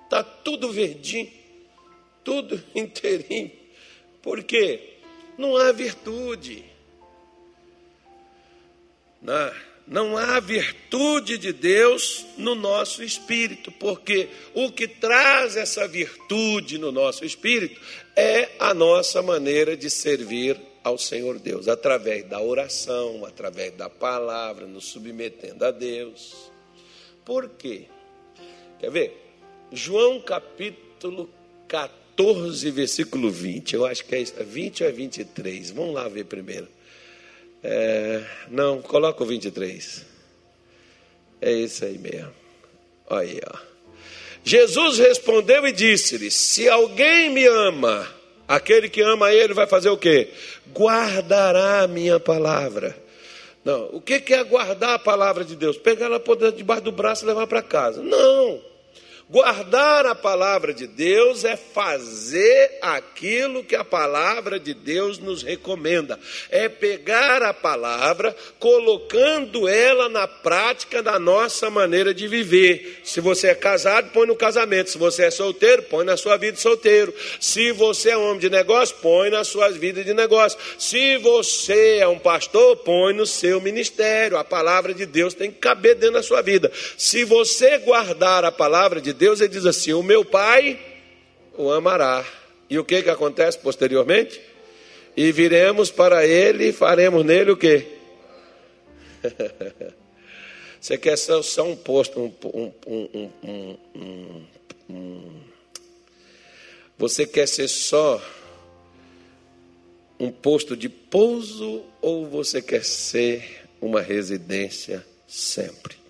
[0.02, 1.30] Está tudo verdinho,
[2.24, 3.52] tudo inteirinho.
[4.20, 4.94] Por quê?
[5.38, 6.64] Não há virtude.
[9.22, 9.71] Não.
[9.86, 16.92] Não há virtude de Deus no nosso espírito, porque o que traz essa virtude no
[16.92, 17.80] nosso espírito
[18.14, 24.66] é a nossa maneira de servir ao Senhor Deus, através da oração, através da palavra,
[24.66, 26.50] nos submetendo a Deus.
[27.24, 27.86] Por quê?
[28.80, 29.16] Quer ver?
[29.70, 31.30] João capítulo
[31.68, 33.74] 14, versículo 20.
[33.74, 35.70] Eu acho que é 20 ou é 23.
[35.70, 36.68] Vamos lá ver primeiro.
[37.62, 40.04] É, não, coloca o 23.
[41.40, 42.32] É isso aí mesmo.
[43.08, 43.58] Olha aí, ó.
[44.44, 48.08] Jesus respondeu e disse-lhe: Se alguém me ama,
[48.48, 50.30] aquele que ama ele vai fazer o quê?
[50.72, 52.96] Guardará a minha palavra.
[53.64, 55.76] Não, o que é guardar a palavra de Deus?
[55.76, 58.02] Pegar ela por debaixo do braço e levar para casa.
[58.02, 58.71] Não.
[59.32, 66.20] Guardar a palavra de Deus é fazer aquilo que a palavra de Deus nos recomenda.
[66.50, 73.00] É pegar a palavra, colocando ela na prática da nossa maneira de viver.
[73.04, 74.90] Se você é casado, põe no casamento.
[74.90, 77.14] Se você é solteiro, põe na sua vida de solteiro.
[77.40, 80.58] Se você é homem de negócio, põe na sua vida de negócio.
[80.78, 84.36] Se você é um pastor, põe no seu ministério.
[84.36, 86.70] A palavra de Deus tem que caber dentro da sua vida.
[86.98, 90.76] Se você guardar a palavra de Deus, Deus ele diz assim: O meu Pai
[91.56, 92.26] o amará.
[92.68, 94.40] E o que, que acontece posteriormente?
[95.16, 97.86] E viremos para ele e faremos nele o que?
[100.80, 102.32] Você quer ser só um posto, um,
[102.84, 103.78] um,
[104.90, 105.40] um,
[106.98, 108.20] você quer ser só
[110.18, 116.01] um posto de pouso ou você quer ser uma residência sempre?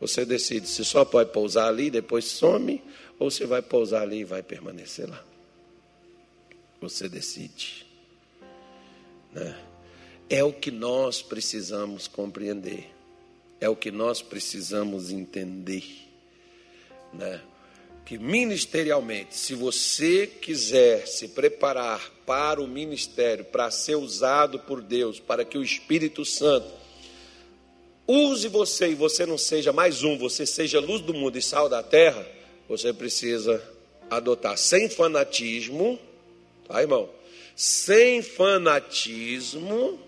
[0.00, 2.82] Você decide se só pode pousar ali, depois some,
[3.18, 5.24] ou se vai pousar ali e vai permanecer lá.
[6.80, 7.86] Você decide.
[9.32, 9.56] Né?
[10.28, 12.90] É o que nós precisamos compreender.
[13.58, 15.84] É o que nós precisamos entender.
[17.14, 17.40] Né?
[18.04, 25.18] Que ministerialmente, se você quiser se preparar para o ministério, para ser usado por Deus,
[25.18, 26.85] para que o Espírito Santo
[28.06, 31.68] use você e você não seja mais um, você seja luz do mundo e sal
[31.68, 32.26] da terra,
[32.68, 33.62] você precisa
[34.10, 35.98] adotar sem fanatismo,
[36.68, 37.08] tá, irmão?
[37.54, 40.00] Sem fanatismo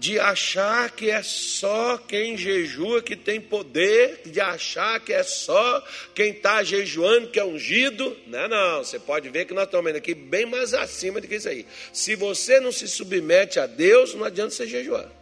[0.00, 5.84] de achar que é só quem jejua que tem poder, de achar que é só
[6.14, 8.16] quem está jejuando que é ungido.
[8.26, 11.50] Não, não, você pode ver que nós estamos aqui bem mais acima do que isso
[11.50, 11.66] aí.
[11.92, 15.19] Se você não se submete a Deus, não adianta você jejuar.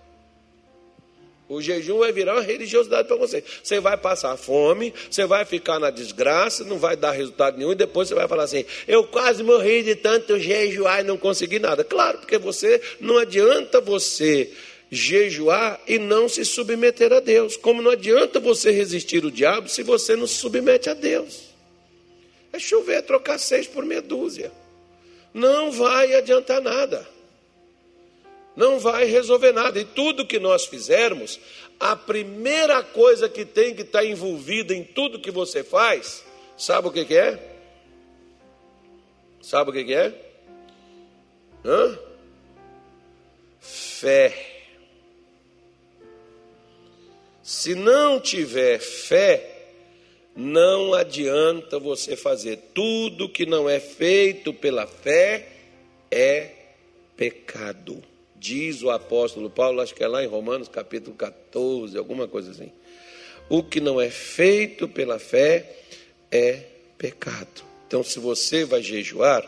[1.49, 3.43] O jejum vai virar uma religiosidade para você.
[3.63, 7.75] Você vai passar fome, você vai ficar na desgraça, não vai dar resultado nenhum, e
[7.75, 11.83] depois você vai falar assim: eu quase morri de tanto jejuar e não consegui nada.
[11.83, 14.53] Claro, porque você não adianta você
[14.91, 17.57] jejuar e não se submeter a Deus.
[17.57, 21.49] Como não adianta você resistir o diabo se você não se submete a Deus.
[22.53, 24.53] É chover, trocar seis por meia dúzia.
[25.33, 27.07] Não vai adiantar nada.
[28.59, 29.79] Não vai resolver nada.
[29.79, 31.39] E tudo que nós fizermos,
[31.79, 36.25] a primeira coisa que tem que estar envolvida em tudo que você faz,
[36.57, 37.39] sabe o que, que é?
[39.41, 40.13] Sabe o que, que é?
[41.65, 41.99] Hã?
[43.61, 44.35] Fé.
[47.41, 49.69] Se não tiver fé,
[50.35, 52.57] não adianta você fazer.
[52.75, 55.47] Tudo que não é feito pela fé
[56.11, 56.51] é
[57.17, 58.03] pecado.
[58.41, 62.71] Diz o apóstolo Paulo, acho que é lá em Romanos capítulo 14, alguma coisa assim.
[63.49, 65.77] O que não é feito pela fé
[66.31, 66.63] é
[66.97, 67.63] pecado.
[67.87, 69.43] Então, se você vai jejuar,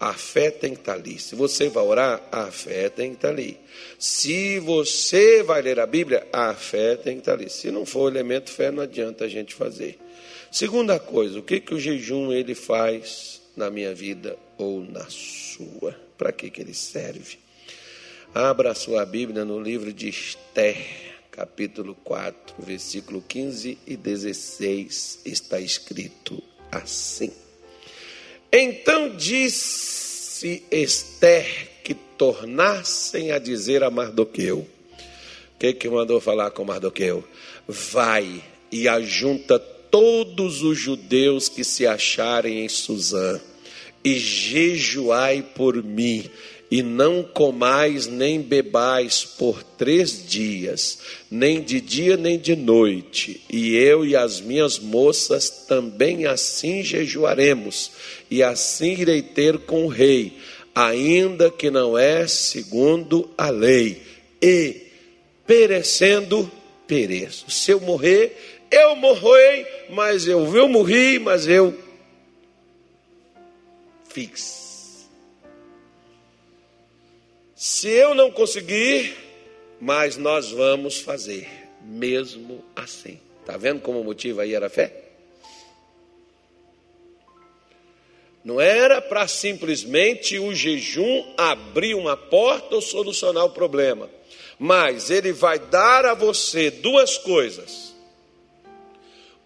[0.00, 1.18] a fé tem que estar ali.
[1.18, 3.58] Se você vai orar, a fé tem que estar ali.
[3.98, 7.48] Se você vai ler a Bíblia, a fé tem que estar ali.
[7.48, 9.98] Se não for elemento fé, não adianta a gente fazer.
[10.50, 15.94] Segunda coisa, o que, que o jejum ele faz na minha vida ou na sua?
[16.16, 17.43] Para que, que ele serve?
[18.34, 20.76] Abra sua Bíblia no livro de Esther,
[21.30, 25.20] capítulo 4, versículo 15 e 16.
[25.24, 27.30] Está escrito assim.
[28.50, 31.46] Então disse Esther
[31.84, 34.58] que tornassem a dizer a Mardoqueu.
[34.58, 34.66] O
[35.56, 37.22] que, que mandou falar com Mardoqueu?
[37.68, 43.40] Vai e ajunta todos os judeus que se acharem em Suzã
[44.02, 46.28] e jejuai por mim
[46.74, 50.98] e não comais nem bebais por três dias,
[51.30, 57.92] nem de dia nem de noite, e eu e as minhas moças também assim jejuaremos,
[58.28, 60.36] e assim irei ter com o rei,
[60.74, 64.02] ainda que não é segundo a lei,
[64.42, 64.88] e
[65.46, 66.50] perecendo,
[66.88, 67.48] pereço.
[67.52, 68.36] Se eu morrer,
[68.68, 71.72] eu morrei, mas eu, eu morri, mas eu
[74.12, 74.63] fiz
[77.56, 79.16] Se eu não conseguir,
[79.80, 81.48] mas nós vamos fazer,
[81.82, 83.20] mesmo assim.
[83.40, 85.02] Está vendo como o motivo aí era a fé?
[88.42, 94.10] Não era para simplesmente o jejum abrir uma porta ou solucionar o problema,
[94.58, 97.94] mas ele vai dar a você duas coisas: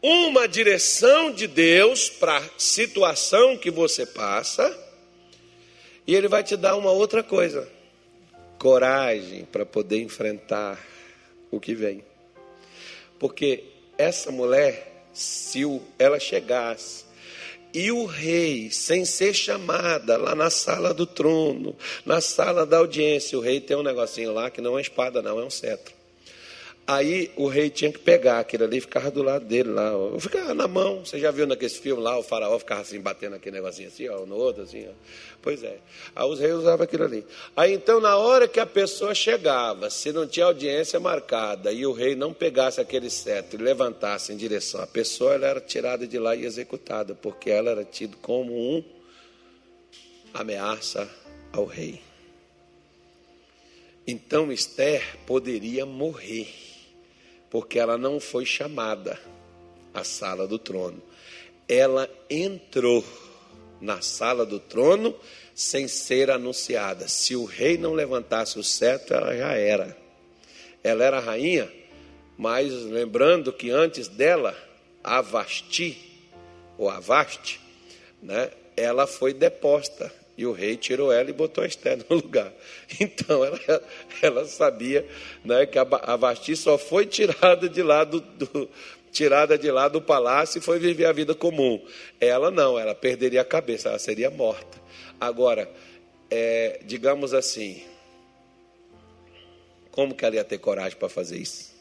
[0.02, 4.76] uma direção de Deus para a situação que você passa,
[6.06, 7.77] e ele vai te dar uma outra coisa
[8.58, 10.78] coragem para poder enfrentar
[11.50, 12.02] o que vem.
[13.18, 13.64] Porque
[13.96, 15.62] essa mulher, se
[15.98, 17.04] ela chegasse
[17.72, 23.38] e o rei, sem ser chamada, lá na sala do trono, na sala da audiência,
[23.38, 25.97] o rei tem um negocinho lá que não é espada, não, é um cetro.
[26.88, 29.92] Aí o rei tinha que pegar aquilo ali e ficava do lado dele lá.
[30.18, 31.04] Ficava na mão.
[31.04, 34.24] Você já viu naquele filme lá, o faraó ficava assim, batendo aquele negocinho assim, ó,
[34.24, 34.92] no outro, assim, ó.
[35.42, 35.80] Pois é.
[36.16, 37.26] Aí os reis usavam aquilo ali.
[37.54, 41.92] Aí então, na hora que a pessoa chegava, se não tinha audiência marcada e o
[41.92, 46.18] rei não pegasse aquele cetro e levantasse em direção à pessoa, ela era tirada de
[46.18, 48.82] lá e executada, porque ela era tida como um
[50.32, 51.06] ameaça
[51.52, 52.00] ao rei.
[54.06, 56.48] Então Esther poderia morrer
[57.50, 59.18] porque ela não foi chamada
[59.92, 61.02] à sala do trono.
[61.68, 63.04] Ela entrou
[63.80, 65.14] na sala do trono
[65.54, 67.08] sem ser anunciada.
[67.08, 69.96] Se o rei não levantasse o cetro, ela já era.
[70.82, 71.70] Ela era rainha,
[72.36, 74.56] mas lembrando que antes dela,
[75.02, 75.98] Avasti,
[76.78, 77.60] ou Avaste,
[78.22, 80.12] né, ela foi deposta.
[80.38, 82.52] E o rei tirou ela e botou a Esther no lugar.
[83.00, 83.82] Então ela,
[84.22, 85.04] ela sabia
[85.44, 85.84] né, que a,
[86.16, 88.70] Vasti só foi tirada de lá do, do,
[89.10, 91.84] tirada de lá do palácio e foi viver a vida comum.
[92.20, 94.78] Ela não, ela perderia a cabeça, ela seria morta.
[95.20, 95.68] Agora,
[96.30, 97.82] é, digamos assim,
[99.90, 101.77] como que ela ia ter coragem para fazer isso?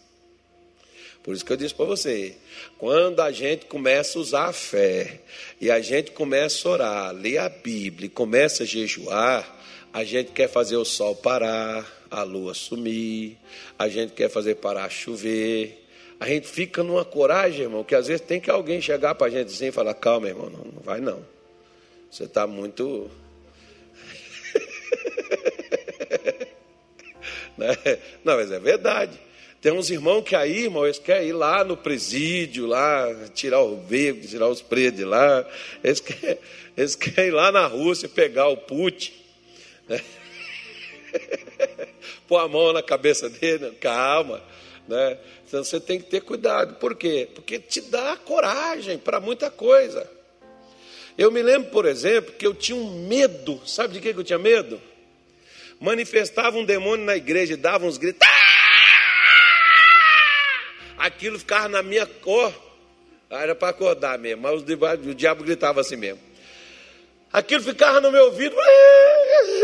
[1.27, 2.37] Por isso que eu disse para você,
[2.77, 5.19] quando a gente começa a usar a fé
[5.59, 9.59] e a gente começa a orar, ler a Bíblia, começa a jejuar,
[9.91, 13.35] a gente quer fazer o sol parar, a lua sumir,
[13.77, 15.85] a gente quer fazer parar chover.
[16.17, 19.29] A gente fica numa coragem, irmão, que às vezes tem que alguém chegar para a
[19.29, 21.25] gente assim e falar: calma, irmão, não, não vai não.
[22.09, 23.11] Você está muito.
[27.57, 27.75] Né?
[28.23, 29.19] não, mas é verdade.
[29.67, 33.75] Tem uns irmãos que aí, irmão, eles querem ir lá no presídio, lá, tirar o
[33.75, 35.45] verde, tirar os pretos de lá.
[35.83, 36.37] Eles querem,
[36.77, 39.11] eles querem ir lá na Rússia pegar o Putin.
[39.89, 40.01] Né?
[42.29, 44.41] Pôr a mão na cabeça dele, calma.
[44.87, 45.17] Né?
[45.45, 46.75] Então você tem que ter cuidado.
[46.75, 47.27] Por quê?
[47.35, 50.09] Porque te dá coragem para muita coisa.
[51.17, 53.61] Eu me lembro, por exemplo, que eu tinha um medo.
[53.65, 54.81] Sabe de que eu tinha medo?
[55.77, 58.25] Manifestava um demônio na igreja e dava uns gritos.
[58.25, 58.46] Ah!
[61.07, 62.53] Aquilo ficava na minha cor.
[63.29, 66.19] Ah, era para acordar mesmo, mas o diabo gritava assim mesmo.
[67.31, 68.55] Aquilo ficava no meu ouvido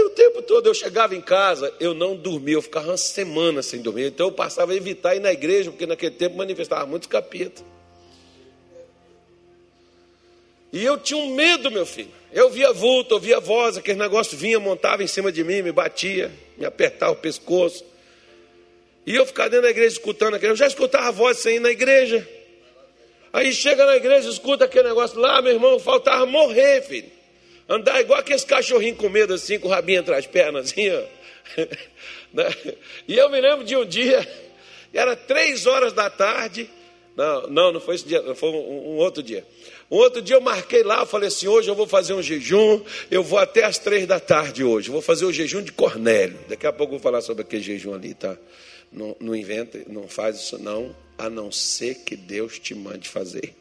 [0.05, 0.67] o tempo todo.
[0.67, 4.07] Eu chegava em casa, eu não dormia, eu ficava uma semana sem dormir.
[4.07, 7.69] Então eu passava a evitar ir na igreja, porque naquele tempo manifestava muitos capítulos.
[10.71, 12.11] E eu tinha um medo, meu filho.
[12.31, 15.71] Eu via vulto, eu via voz, aquele negócio vinha, montava em cima de mim, me
[15.73, 17.85] batia, me apertava o pescoço.
[19.05, 20.53] E eu ficava dentro da igreja escutando aquele.
[20.53, 22.27] Eu já escutava a voz ir na igreja.
[23.33, 27.11] Aí chega na igreja, escuta aquele negócio lá, meu irmão, faltava morrer, filho.
[27.67, 31.03] Andar igual aqueles cachorrinhos com medo, assim, com o rabinho entre as pernas, assim, ó.
[32.33, 32.49] Né?
[33.07, 34.27] E eu me lembro de um dia,
[34.91, 36.67] era três horas da tarde.
[37.15, 39.45] Não, não, não foi esse dia, foi um, um outro dia.
[39.89, 42.81] Um outro dia eu marquei lá, eu falei assim: hoje eu vou fazer um jejum,
[43.11, 44.89] eu vou até as três da tarde hoje.
[44.89, 46.39] Vou fazer o jejum de Cornélio.
[46.49, 48.35] Daqui a pouco eu vou falar sobre aquele jejum ali, tá?
[48.93, 53.55] Não, não inventa, não faz isso não, a não ser que Deus te mande fazer.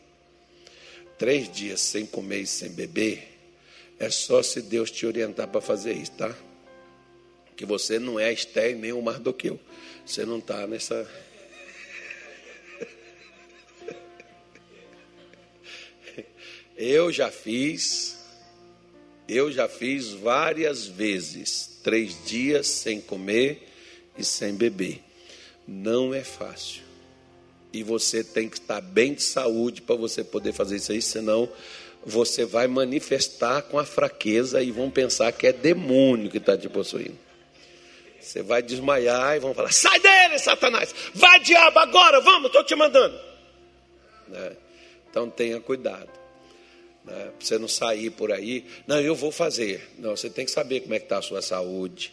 [1.19, 3.29] Três dias sem comer e sem beber,
[3.99, 6.37] é só se Deus te orientar para fazer isso, tá?
[7.57, 9.59] Que você não é Esté nem o Mardoqueu.
[10.05, 11.09] Você não está nessa.
[16.77, 18.19] Eu já fiz,
[19.29, 23.69] eu já fiz várias vezes, três dias sem comer
[24.19, 25.01] e sem beber.
[25.67, 26.83] Não é fácil.
[27.73, 31.49] E você tem que estar bem de saúde para você poder fazer isso aí, senão
[32.05, 36.69] você vai manifestar com a fraqueza e vão pensar que é demônio que está te
[36.69, 37.17] possuindo.
[38.21, 40.95] Você vai desmaiar e vão falar: sai dele, Satanás!
[41.15, 43.19] Vai, diabo, agora, vamos, estou te mandando.
[44.29, 44.57] Né?
[45.11, 46.11] Então tenha cuidado.
[47.05, 47.15] Né?
[47.15, 49.91] Para você não sair por aí, não, eu vou fazer.
[49.99, 52.13] Não, você tem que saber como é que está a sua saúde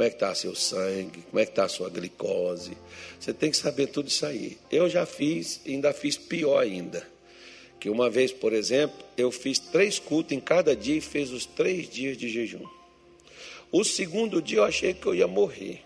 [0.00, 2.74] como é que está seu sangue, como é que está sua glicose.
[3.18, 4.56] Você tem que saber tudo isso aí.
[4.72, 7.06] Eu já fiz, ainda fiz pior ainda.
[7.78, 11.44] Que uma vez, por exemplo, eu fiz três cultos em cada dia e fez os
[11.44, 12.64] três dias de jejum.
[13.70, 15.82] O segundo dia eu achei que eu ia morrer.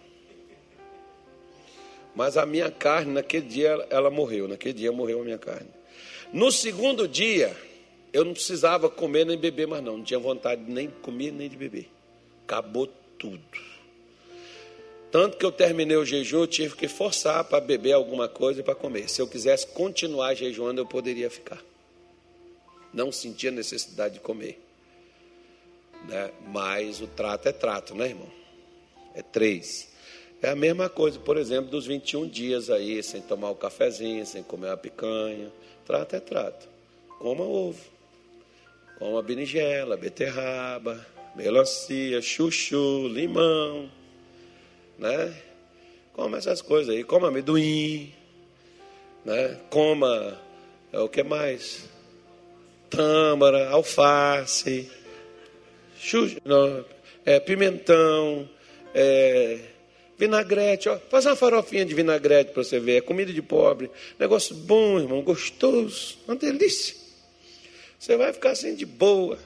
[2.15, 4.47] Mas a minha carne, naquele dia, ela morreu.
[4.47, 5.71] Naquele dia morreu a minha carne.
[6.33, 7.53] No segundo dia,
[8.13, 9.97] eu não precisava comer nem beber mais, não.
[9.97, 11.89] Não tinha vontade nem de comer nem de beber.
[12.45, 12.87] Acabou
[13.19, 13.74] tudo.
[15.15, 18.65] Tanto que eu terminei o jejum, eu tive que forçar para beber alguma coisa e
[18.65, 19.09] para comer.
[19.09, 21.63] Se eu quisesse continuar jejuando, eu poderia ficar.
[22.93, 24.61] Não sentia necessidade de comer.
[26.09, 26.33] Né?
[26.49, 28.29] Mas o trato é trato, né, irmão?
[29.15, 29.89] É três.
[30.43, 34.43] É a mesma coisa, por exemplo, dos 21 dias aí, sem tomar o cafezinho, sem
[34.43, 35.49] comer a picanha.
[35.87, 36.69] Trato é trato.
[37.21, 37.85] Coma ovo.
[38.99, 41.07] Coma berinjela, beterraba,
[41.37, 43.89] melancia, chuchu, limão
[44.99, 45.35] né?
[46.13, 48.13] Coma essas coisas aí, coma amendoim,
[49.25, 49.59] né?
[49.71, 50.41] Coma
[50.93, 51.89] é, o que mais?
[52.89, 54.91] Tâmara, alface,
[56.45, 56.85] não,
[57.25, 58.49] é, pimentão,
[58.95, 59.59] é,
[60.19, 64.55] vinagrete, ó, faz uma farofinha de vinagrete para você ver, é comida de pobre, negócio
[64.55, 66.95] bom, irmão, gostoso, uma delícia.
[67.99, 69.39] Você vai ficar assim de boa,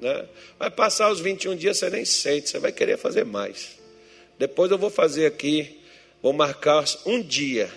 [0.00, 0.26] né?
[0.58, 3.78] Vai passar os 21 dias, você nem sente, você vai querer fazer mais.
[4.38, 5.80] Depois eu vou fazer aqui,
[6.22, 7.70] vou marcar um dia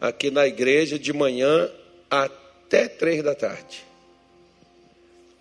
[0.00, 1.70] aqui na igreja de manhã
[2.10, 3.84] até três da tarde.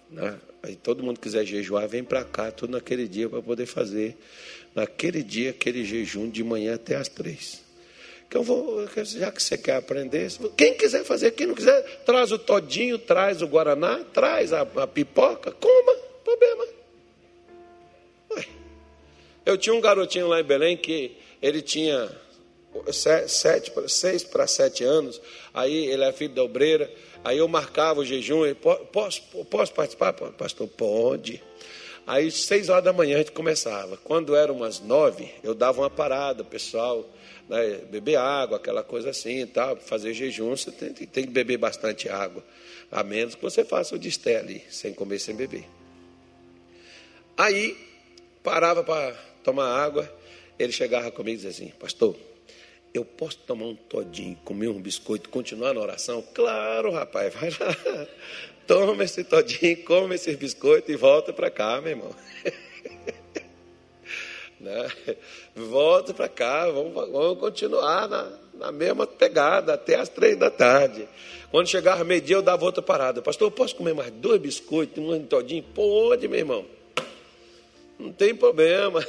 [0.09, 0.37] Né?
[0.61, 4.17] Aí todo mundo quiser jejuar, vem para cá, tudo naquele dia para poder fazer.
[4.75, 7.61] Naquele dia, aquele jejum de manhã até as três.
[8.29, 12.31] Que eu vou, já que você quer aprender, quem quiser fazer, quem não quiser, traz
[12.31, 16.65] o todinho, traz o guaraná, traz a, a pipoca, coma, problema.
[19.49, 22.07] Eu tinha um garotinho lá em Belém que ele tinha
[23.27, 25.19] sete, seis para sete anos,
[25.51, 26.87] aí ele é filho da obreira,
[27.23, 30.67] aí eu marcava o jejum, e, posso, posso participar, pastor?
[30.67, 31.41] Pode.
[32.05, 33.97] Aí, seis horas da manhã, a gente começava.
[33.97, 37.09] Quando eram umas nove, eu dava uma parada, pessoal,
[37.47, 39.75] né, beber água, aquela coisa assim, tá?
[39.77, 42.45] fazer jejum, você tem, tem, que beber bastante água,
[42.91, 45.65] a menos que você faça o disté ali, sem comer, sem beber.
[47.35, 47.75] Aí,
[48.43, 50.11] parava para tomar água,
[50.57, 52.15] ele chegava comigo e dizia assim, pastor,
[52.93, 56.23] eu posso tomar um todinho, comer um biscoito, continuar na oração?
[56.33, 58.07] Claro, rapaz, vai lá.
[58.65, 62.15] Toma esse todinho, come esse biscoito e volta para cá, meu irmão.
[64.59, 64.91] né?
[65.55, 71.07] Volta para cá, vamos, vamos continuar na, na, mesma pegada até as três da tarde.
[71.49, 73.21] Quando chegava meio-dia, eu dava outra parada.
[73.21, 75.63] Pastor, eu posso comer mais dois biscoitos, um todinho?
[75.63, 76.78] Pode, meu irmão.
[77.99, 79.05] Não tem problema.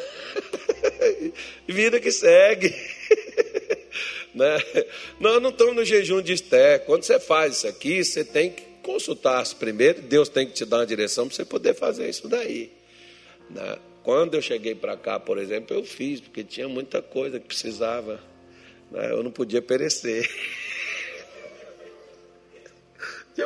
[1.67, 2.75] Vida que segue.
[4.35, 4.59] né?
[5.21, 6.81] Nós não estamos no jejum de Esté.
[6.81, 10.03] Quando você faz isso aqui, você tem que consultar primeiro.
[10.03, 12.73] Deus tem que te dar uma direção para você poder fazer isso daí.
[13.49, 13.79] Né?
[14.03, 18.21] Quando eu cheguei para cá, por exemplo, eu fiz, porque tinha muita coisa que precisava.
[18.91, 19.13] Né?
[19.13, 20.29] Eu não podia perecer.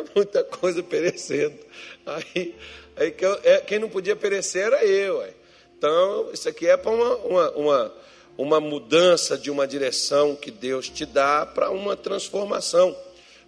[0.03, 1.59] tinha muita coisa perecendo.
[2.07, 2.55] Aí
[2.97, 5.19] Aí é, quem não podia perecer era eu.
[5.19, 5.35] Ué.
[5.77, 7.95] Então, isso aqui é para uma, uma, uma,
[8.39, 12.97] uma, mudança de uma direção que Deus te dá para uma transformação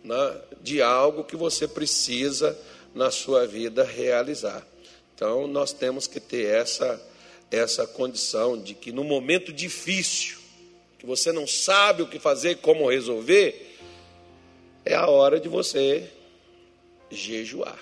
[0.03, 2.59] né, de algo que você precisa
[2.95, 4.67] na sua vida realizar.
[5.15, 7.01] Então, nós temos que ter essa,
[7.51, 10.39] essa condição de que no momento difícil,
[10.99, 13.79] que você não sabe o que fazer, como resolver,
[14.85, 16.11] é a hora de você
[17.11, 17.79] jejuar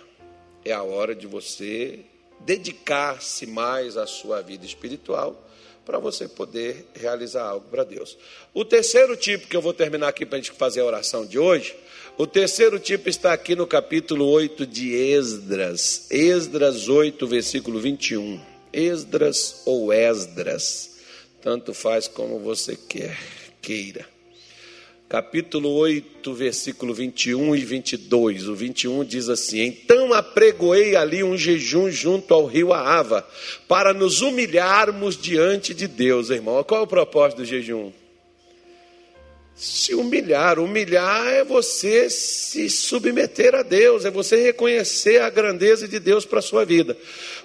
[0.65, 2.01] é a hora de você
[2.41, 5.41] dedicar-se mais à sua vida espiritual
[5.85, 8.17] para você poder realizar algo para Deus.
[8.55, 11.39] O terceiro tipo que eu vou terminar aqui para a gente fazer a oração de
[11.39, 11.77] hoje,
[12.17, 18.41] o terceiro tipo está aqui no capítulo 8 de Esdras, Esdras 8, versículo 21.
[18.73, 20.99] Esdras ou Esdras,
[21.43, 23.19] tanto faz como você quer,
[23.61, 24.14] queira
[25.09, 28.49] capítulo 8, versículo 21 e 22.
[28.49, 33.27] O 21 diz assim: Então apregoei ali um jejum junto ao rio Aava,
[33.69, 36.63] para nos humilharmos diante de Deus, irmão.
[36.65, 37.93] Qual é o propósito do jejum?
[39.55, 40.59] Se humilhar.
[40.59, 46.41] Humilhar é você se submeter a Deus, é você reconhecer a grandeza de Deus para
[46.41, 46.97] a sua vida.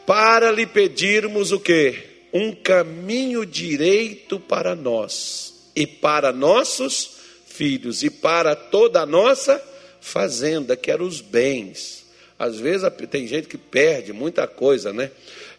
[0.08, 2.04] Para lhe pedirmos o quê?
[2.34, 7.19] Um caminho direito para nós e para nossos
[7.60, 9.62] filhos e para toda a nossa
[10.00, 12.06] fazenda, que eram os bens.
[12.40, 15.12] Às vezes tem gente que perde muita coisa, né?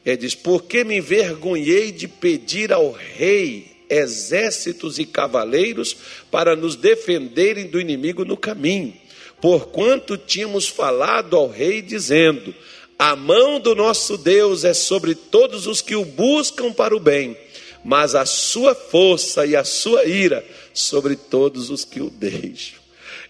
[0.05, 5.95] Ele diz: Porque me envergonhei de pedir ao rei exércitos e cavaleiros
[6.31, 8.95] para nos defenderem do inimigo no caminho,
[9.39, 12.55] porquanto tínhamos falado ao rei, dizendo:
[12.99, 17.37] A mão do nosso Deus é sobre todos os que o buscam para o bem,
[17.85, 22.81] mas a sua força e a sua ira sobre todos os que o deixam.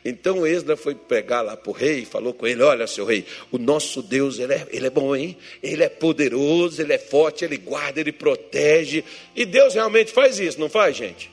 [0.04, 3.26] Então Esdras foi pegar lá para o rei e falou com ele: Olha, seu rei,
[3.50, 5.36] o nosso Deus ele é, ele é bom, hein?
[5.62, 9.04] Ele é poderoso, ele é forte, ele guarda, ele protege.
[9.36, 11.30] E Deus realmente faz isso, não faz, gente?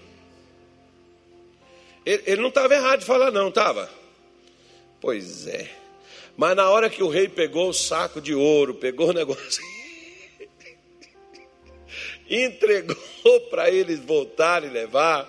[2.06, 3.90] Ele, ele não estava errado de falar, não, estava?
[5.00, 5.70] Pois é.
[6.36, 9.64] Mas na hora que o rei pegou o saco de ouro, pegou o negócio,
[12.30, 12.96] entregou
[13.50, 15.28] para eles voltarem e levar.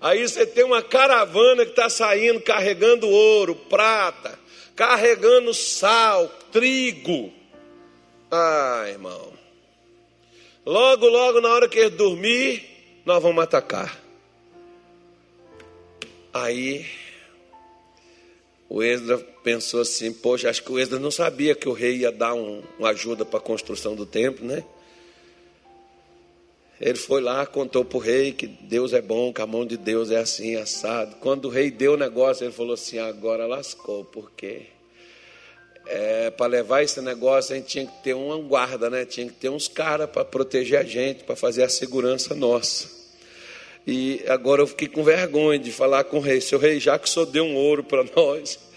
[0.00, 4.38] Aí você tem uma caravana que está saindo carregando ouro, prata,
[4.74, 7.32] carregando sal, trigo.
[8.30, 9.32] Ah, irmão.
[10.64, 12.64] Logo, logo, na hora que eles dormir,
[13.04, 14.00] nós vamos atacar.
[16.32, 16.86] Aí
[18.68, 22.12] o Esdras pensou assim: Poxa, acho que o Esdras não sabia que o rei ia
[22.12, 24.64] dar um, uma ajuda para a construção do templo, né?
[26.80, 29.76] Ele foi lá, contou para o rei que Deus é bom, que a mão de
[29.76, 31.16] Deus é assim, assado.
[31.16, 34.62] Quando o rei deu o negócio, ele falou assim: agora lascou, porque
[35.86, 39.04] é, para levar esse negócio a gente tinha que ter uma guarda, né?
[39.04, 42.88] tinha que ter uns caras para proteger a gente, para fazer a segurança nossa.
[43.86, 47.06] E agora eu fiquei com vergonha de falar com o rei: seu rei, já que
[47.06, 48.58] o senhor deu um ouro para nós.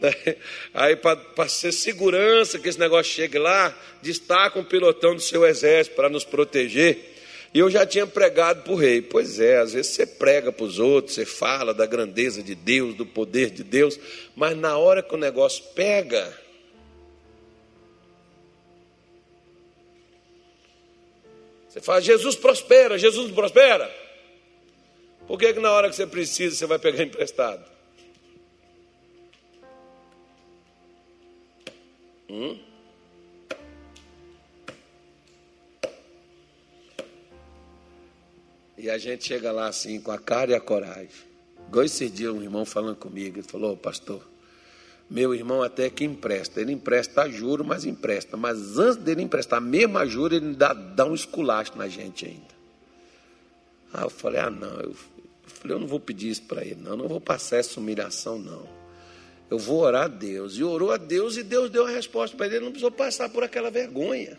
[0.00, 0.14] Né?
[0.72, 5.96] Aí, para ser segurança que esse negócio chegue lá, destaca um pilotão do seu exército
[5.96, 7.17] para nos proteger.
[7.58, 9.02] E eu já tinha pregado para o rei.
[9.02, 12.94] Pois é, às vezes você prega para os outros, você fala da grandeza de Deus,
[12.94, 13.98] do poder de Deus,
[14.36, 16.32] mas na hora que o negócio pega,
[21.68, 23.92] você fala, Jesus prospera, Jesus prospera.
[25.26, 27.68] Por que, que na hora que você precisa você vai pegar emprestado?
[32.30, 32.67] Hum?
[38.78, 41.08] E a gente chega lá assim, com a cara e a coragem.
[41.66, 44.22] Igual esse dia um irmão falando comigo, ele falou, oh, pastor,
[45.10, 46.60] meu irmão até que empresta.
[46.60, 48.36] Ele empresta a juro, mas empresta.
[48.36, 52.58] Mas antes dele emprestar a mesma juro, ele dá, dá um esculacho na gente ainda.
[53.92, 54.96] Aí eu falei, ah não, eu, eu
[55.46, 58.68] falei, eu não vou pedir isso para ele, não, não vou passar essa humilhação, não.
[59.50, 60.56] Eu vou orar a Deus.
[60.56, 63.28] E orou a Deus e Deus deu a resposta para ele, ele não precisou passar
[63.28, 64.38] por aquela vergonha.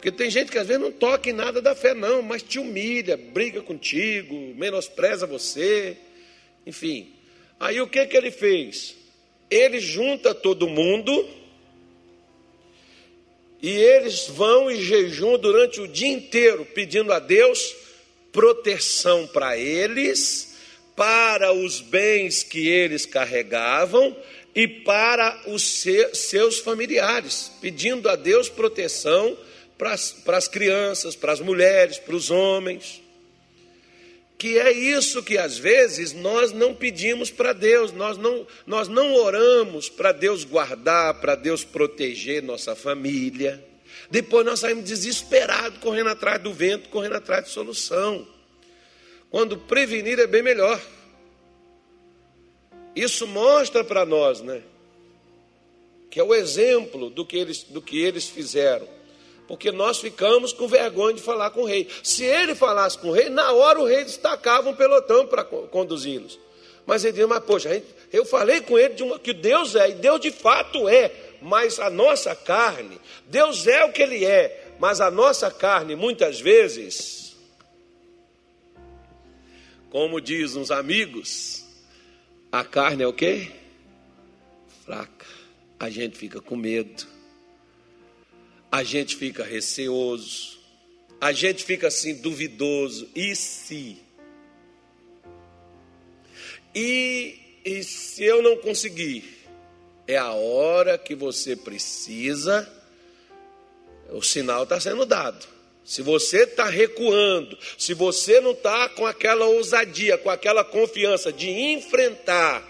[0.00, 2.58] Porque tem gente que às vezes não toca em nada da fé, não, mas te
[2.58, 5.94] humilha, briga contigo, menospreza você,
[6.66, 7.12] enfim.
[7.60, 8.96] Aí o que, que ele fez?
[9.50, 11.28] Ele junta todo mundo
[13.60, 17.76] e eles vão e jejum durante o dia inteiro, pedindo a Deus
[18.32, 20.56] proteção para eles,
[20.96, 24.16] para os bens que eles carregavam
[24.54, 25.84] e para os
[26.14, 29.36] seus familiares, pedindo a Deus proteção
[29.80, 33.02] para as, crianças, para as mulheres, para os homens.
[34.36, 39.14] Que é isso que às vezes nós não pedimos para Deus, nós não, nós não
[39.14, 43.64] oramos para Deus guardar, para Deus proteger nossa família.
[44.10, 48.28] Depois nós saímos desesperados, correndo atrás do vento, correndo atrás de solução.
[49.30, 50.78] Quando prevenir é bem melhor.
[52.94, 54.60] Isso mostra para nós, né?
[56.10, 58.99] Que é o exemplo do que eles, do que eles fizeram
[59.50, 61.88] porque nós ficamos com vergonha de falar com o rei.
[62.04, 66.38] Se ele falasse com o rei, na hora o rei destacava um pelotão para conduzi-los.
[66.86, 67.82] Mas ele dizia, mas poxa,
[68.12, 71.10] eu falei com ele de uma, que Deus é, e Deus de fato é,
[71.42, 76.38] mas a nossa carne, Deus é o que ele é, mas a nossa carne, muitas
[76.38, 77.36] vezes,
[79.90, 81.64] como diz uns amigos,
[82.52, 83.50] a carne é o quê?
[84.84, 85.26] Fraca.
[85.76, 87.19] A gente fica com medo
[88.70, 90.58] a gente fica receoso,
[91.20, 93.08] a gente fica assim duvidoso.
[93.14, 93.98] E se?
[96.74, 99.38] E, e se eu não conseguir?
[100.06, 102.68] É a hora que você precisa,
[104.10, 105.46] o sinal está sendo dado.
[105.84, 111.50] Se você está recuando, se você não está com aquela ousadia, com aquela confiança de
[111.50, 112.66] enfrentar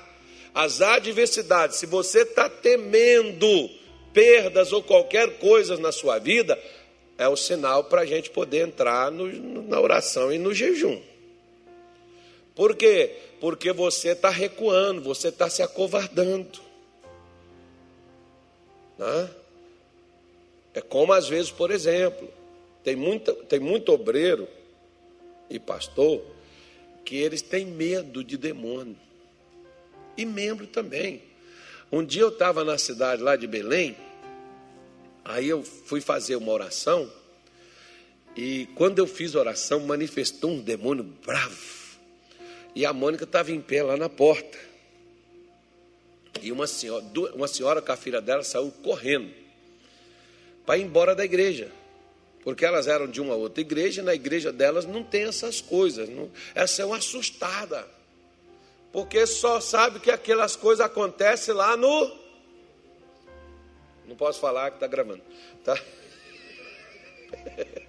[0.54, 3.70] as adversidades, se você está temendo,
[4.12, 6.58] perdas ou qualquer coisa na sua vida,
[7.16, 9.26] é o sinal para a gente poder entrar no,
[9.62, 11.00] na oração e no jejum.
[12.54, 13.14] Por quê?
[13.40, 16.60] Porque você está recuando, você está se acovardando.
[18.98, 19.30] Né?
[20.74, 22.28] É como às vezes, por exemplo,
[22.84, 24.48] tem, muita, tem muito obreiro
[25.48, 26.22] e pastor
[27.04, 28.96] que eles têm medo de demônio.
[30.16, 31.22] E membro também.
[31.92, 33.96] Um dia eu estava na cidade lá de Belém,
[35.24, 37.10] aí eu fui fazer uma oração,
[38.36, 41.80] e quando eu fiz oração, manifestou um demônio bravo.
[42.76, 44.56] E a Mônica estava em pé lá na porta.
[46.40, 49.34] E uma senhora, uma senhora com a filha dela saiu correndo
[50.64, 51.72] para ir embora da igreja.
[52.44, 56.08] Porque elas eram de uma outra igreja, e na igreja delas não tem essas coisas.
[56.08, 57.84] Não, elas são assustadas
[58.92, 62.18] porque só sabe que aquelas coisas acontecem lá no.
[64.06, 65.22] Não posso falar que está gravando,
[65.64, 65.78] tá?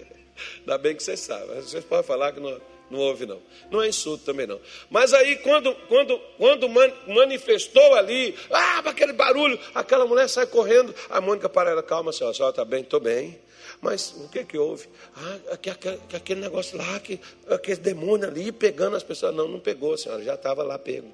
[0.59, 1.55] Ainda bem que vocês sabem.
[1.61, 3.41] Vocês podem falar que não, não houve, não.
[3.71, 4.59] Não é insulto também, não.
[4.89, 6.69] Mas aí, quando, quando, quando
[7.07, 10.93] manifestou ali, ah, aquele barulho, aquela mulher sai correndo.
[11.09, 12.81] A Mônica para ela, calma, senhora, senhora está bem?
[12.81, 13.39] Estou bem.
[13.81, 14.87] Mas o que que houve?
[15.15, 17.19] Ah, aquele, aquele negócio lá, que,
[17.49, 19.33] aquele demônio ali pegando as pessoas.
[19.33, 21.11] Não, não pegou, senhora, já estava lá pego.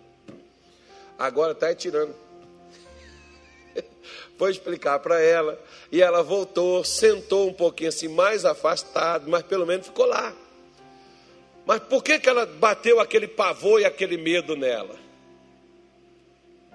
[1.18, 2.13] Agora está tirando.
[4.38, 5.57] Foi explicar para ela.
[5.89, 10.36] E ela voltou, sentou um pouquinho assim, mais afastado, mas pelo menos ficou lá.
[11.65, 14.95] Mas por que, que ela bateu aquele pavor e aquele medo nela?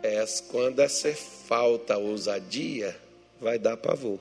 [0.03, 2.99] É quando essa falta ousadia,
[3.41, 4.19] vai dar pavor.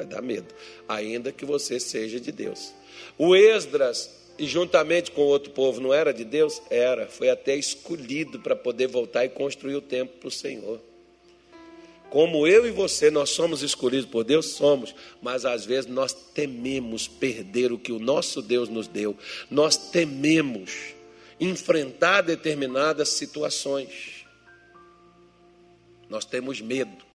[0.00, 0.46] Vai dar medo,
[0.88, 2.72] ainda que você seja de Deus.
[3.18, 6.62] O Esdras, e juntamente com outro povo, não era de Deus?
[6.70, 10.80] Era, foi até escolhido para poder voltar e construir o templo para o Senhor.
[12.08, 17.06] Como eu e você, nós somos escolhidos por Deus, somos, mas às vezes nós tememos
[17.06, 19.14] perder o que o nosso Deus nos deu,
[19.50, 20.94] nós tememos
[21.38, 24.24] enfrentar determinadas situações,
[26.08, 27.04] nós temos medo.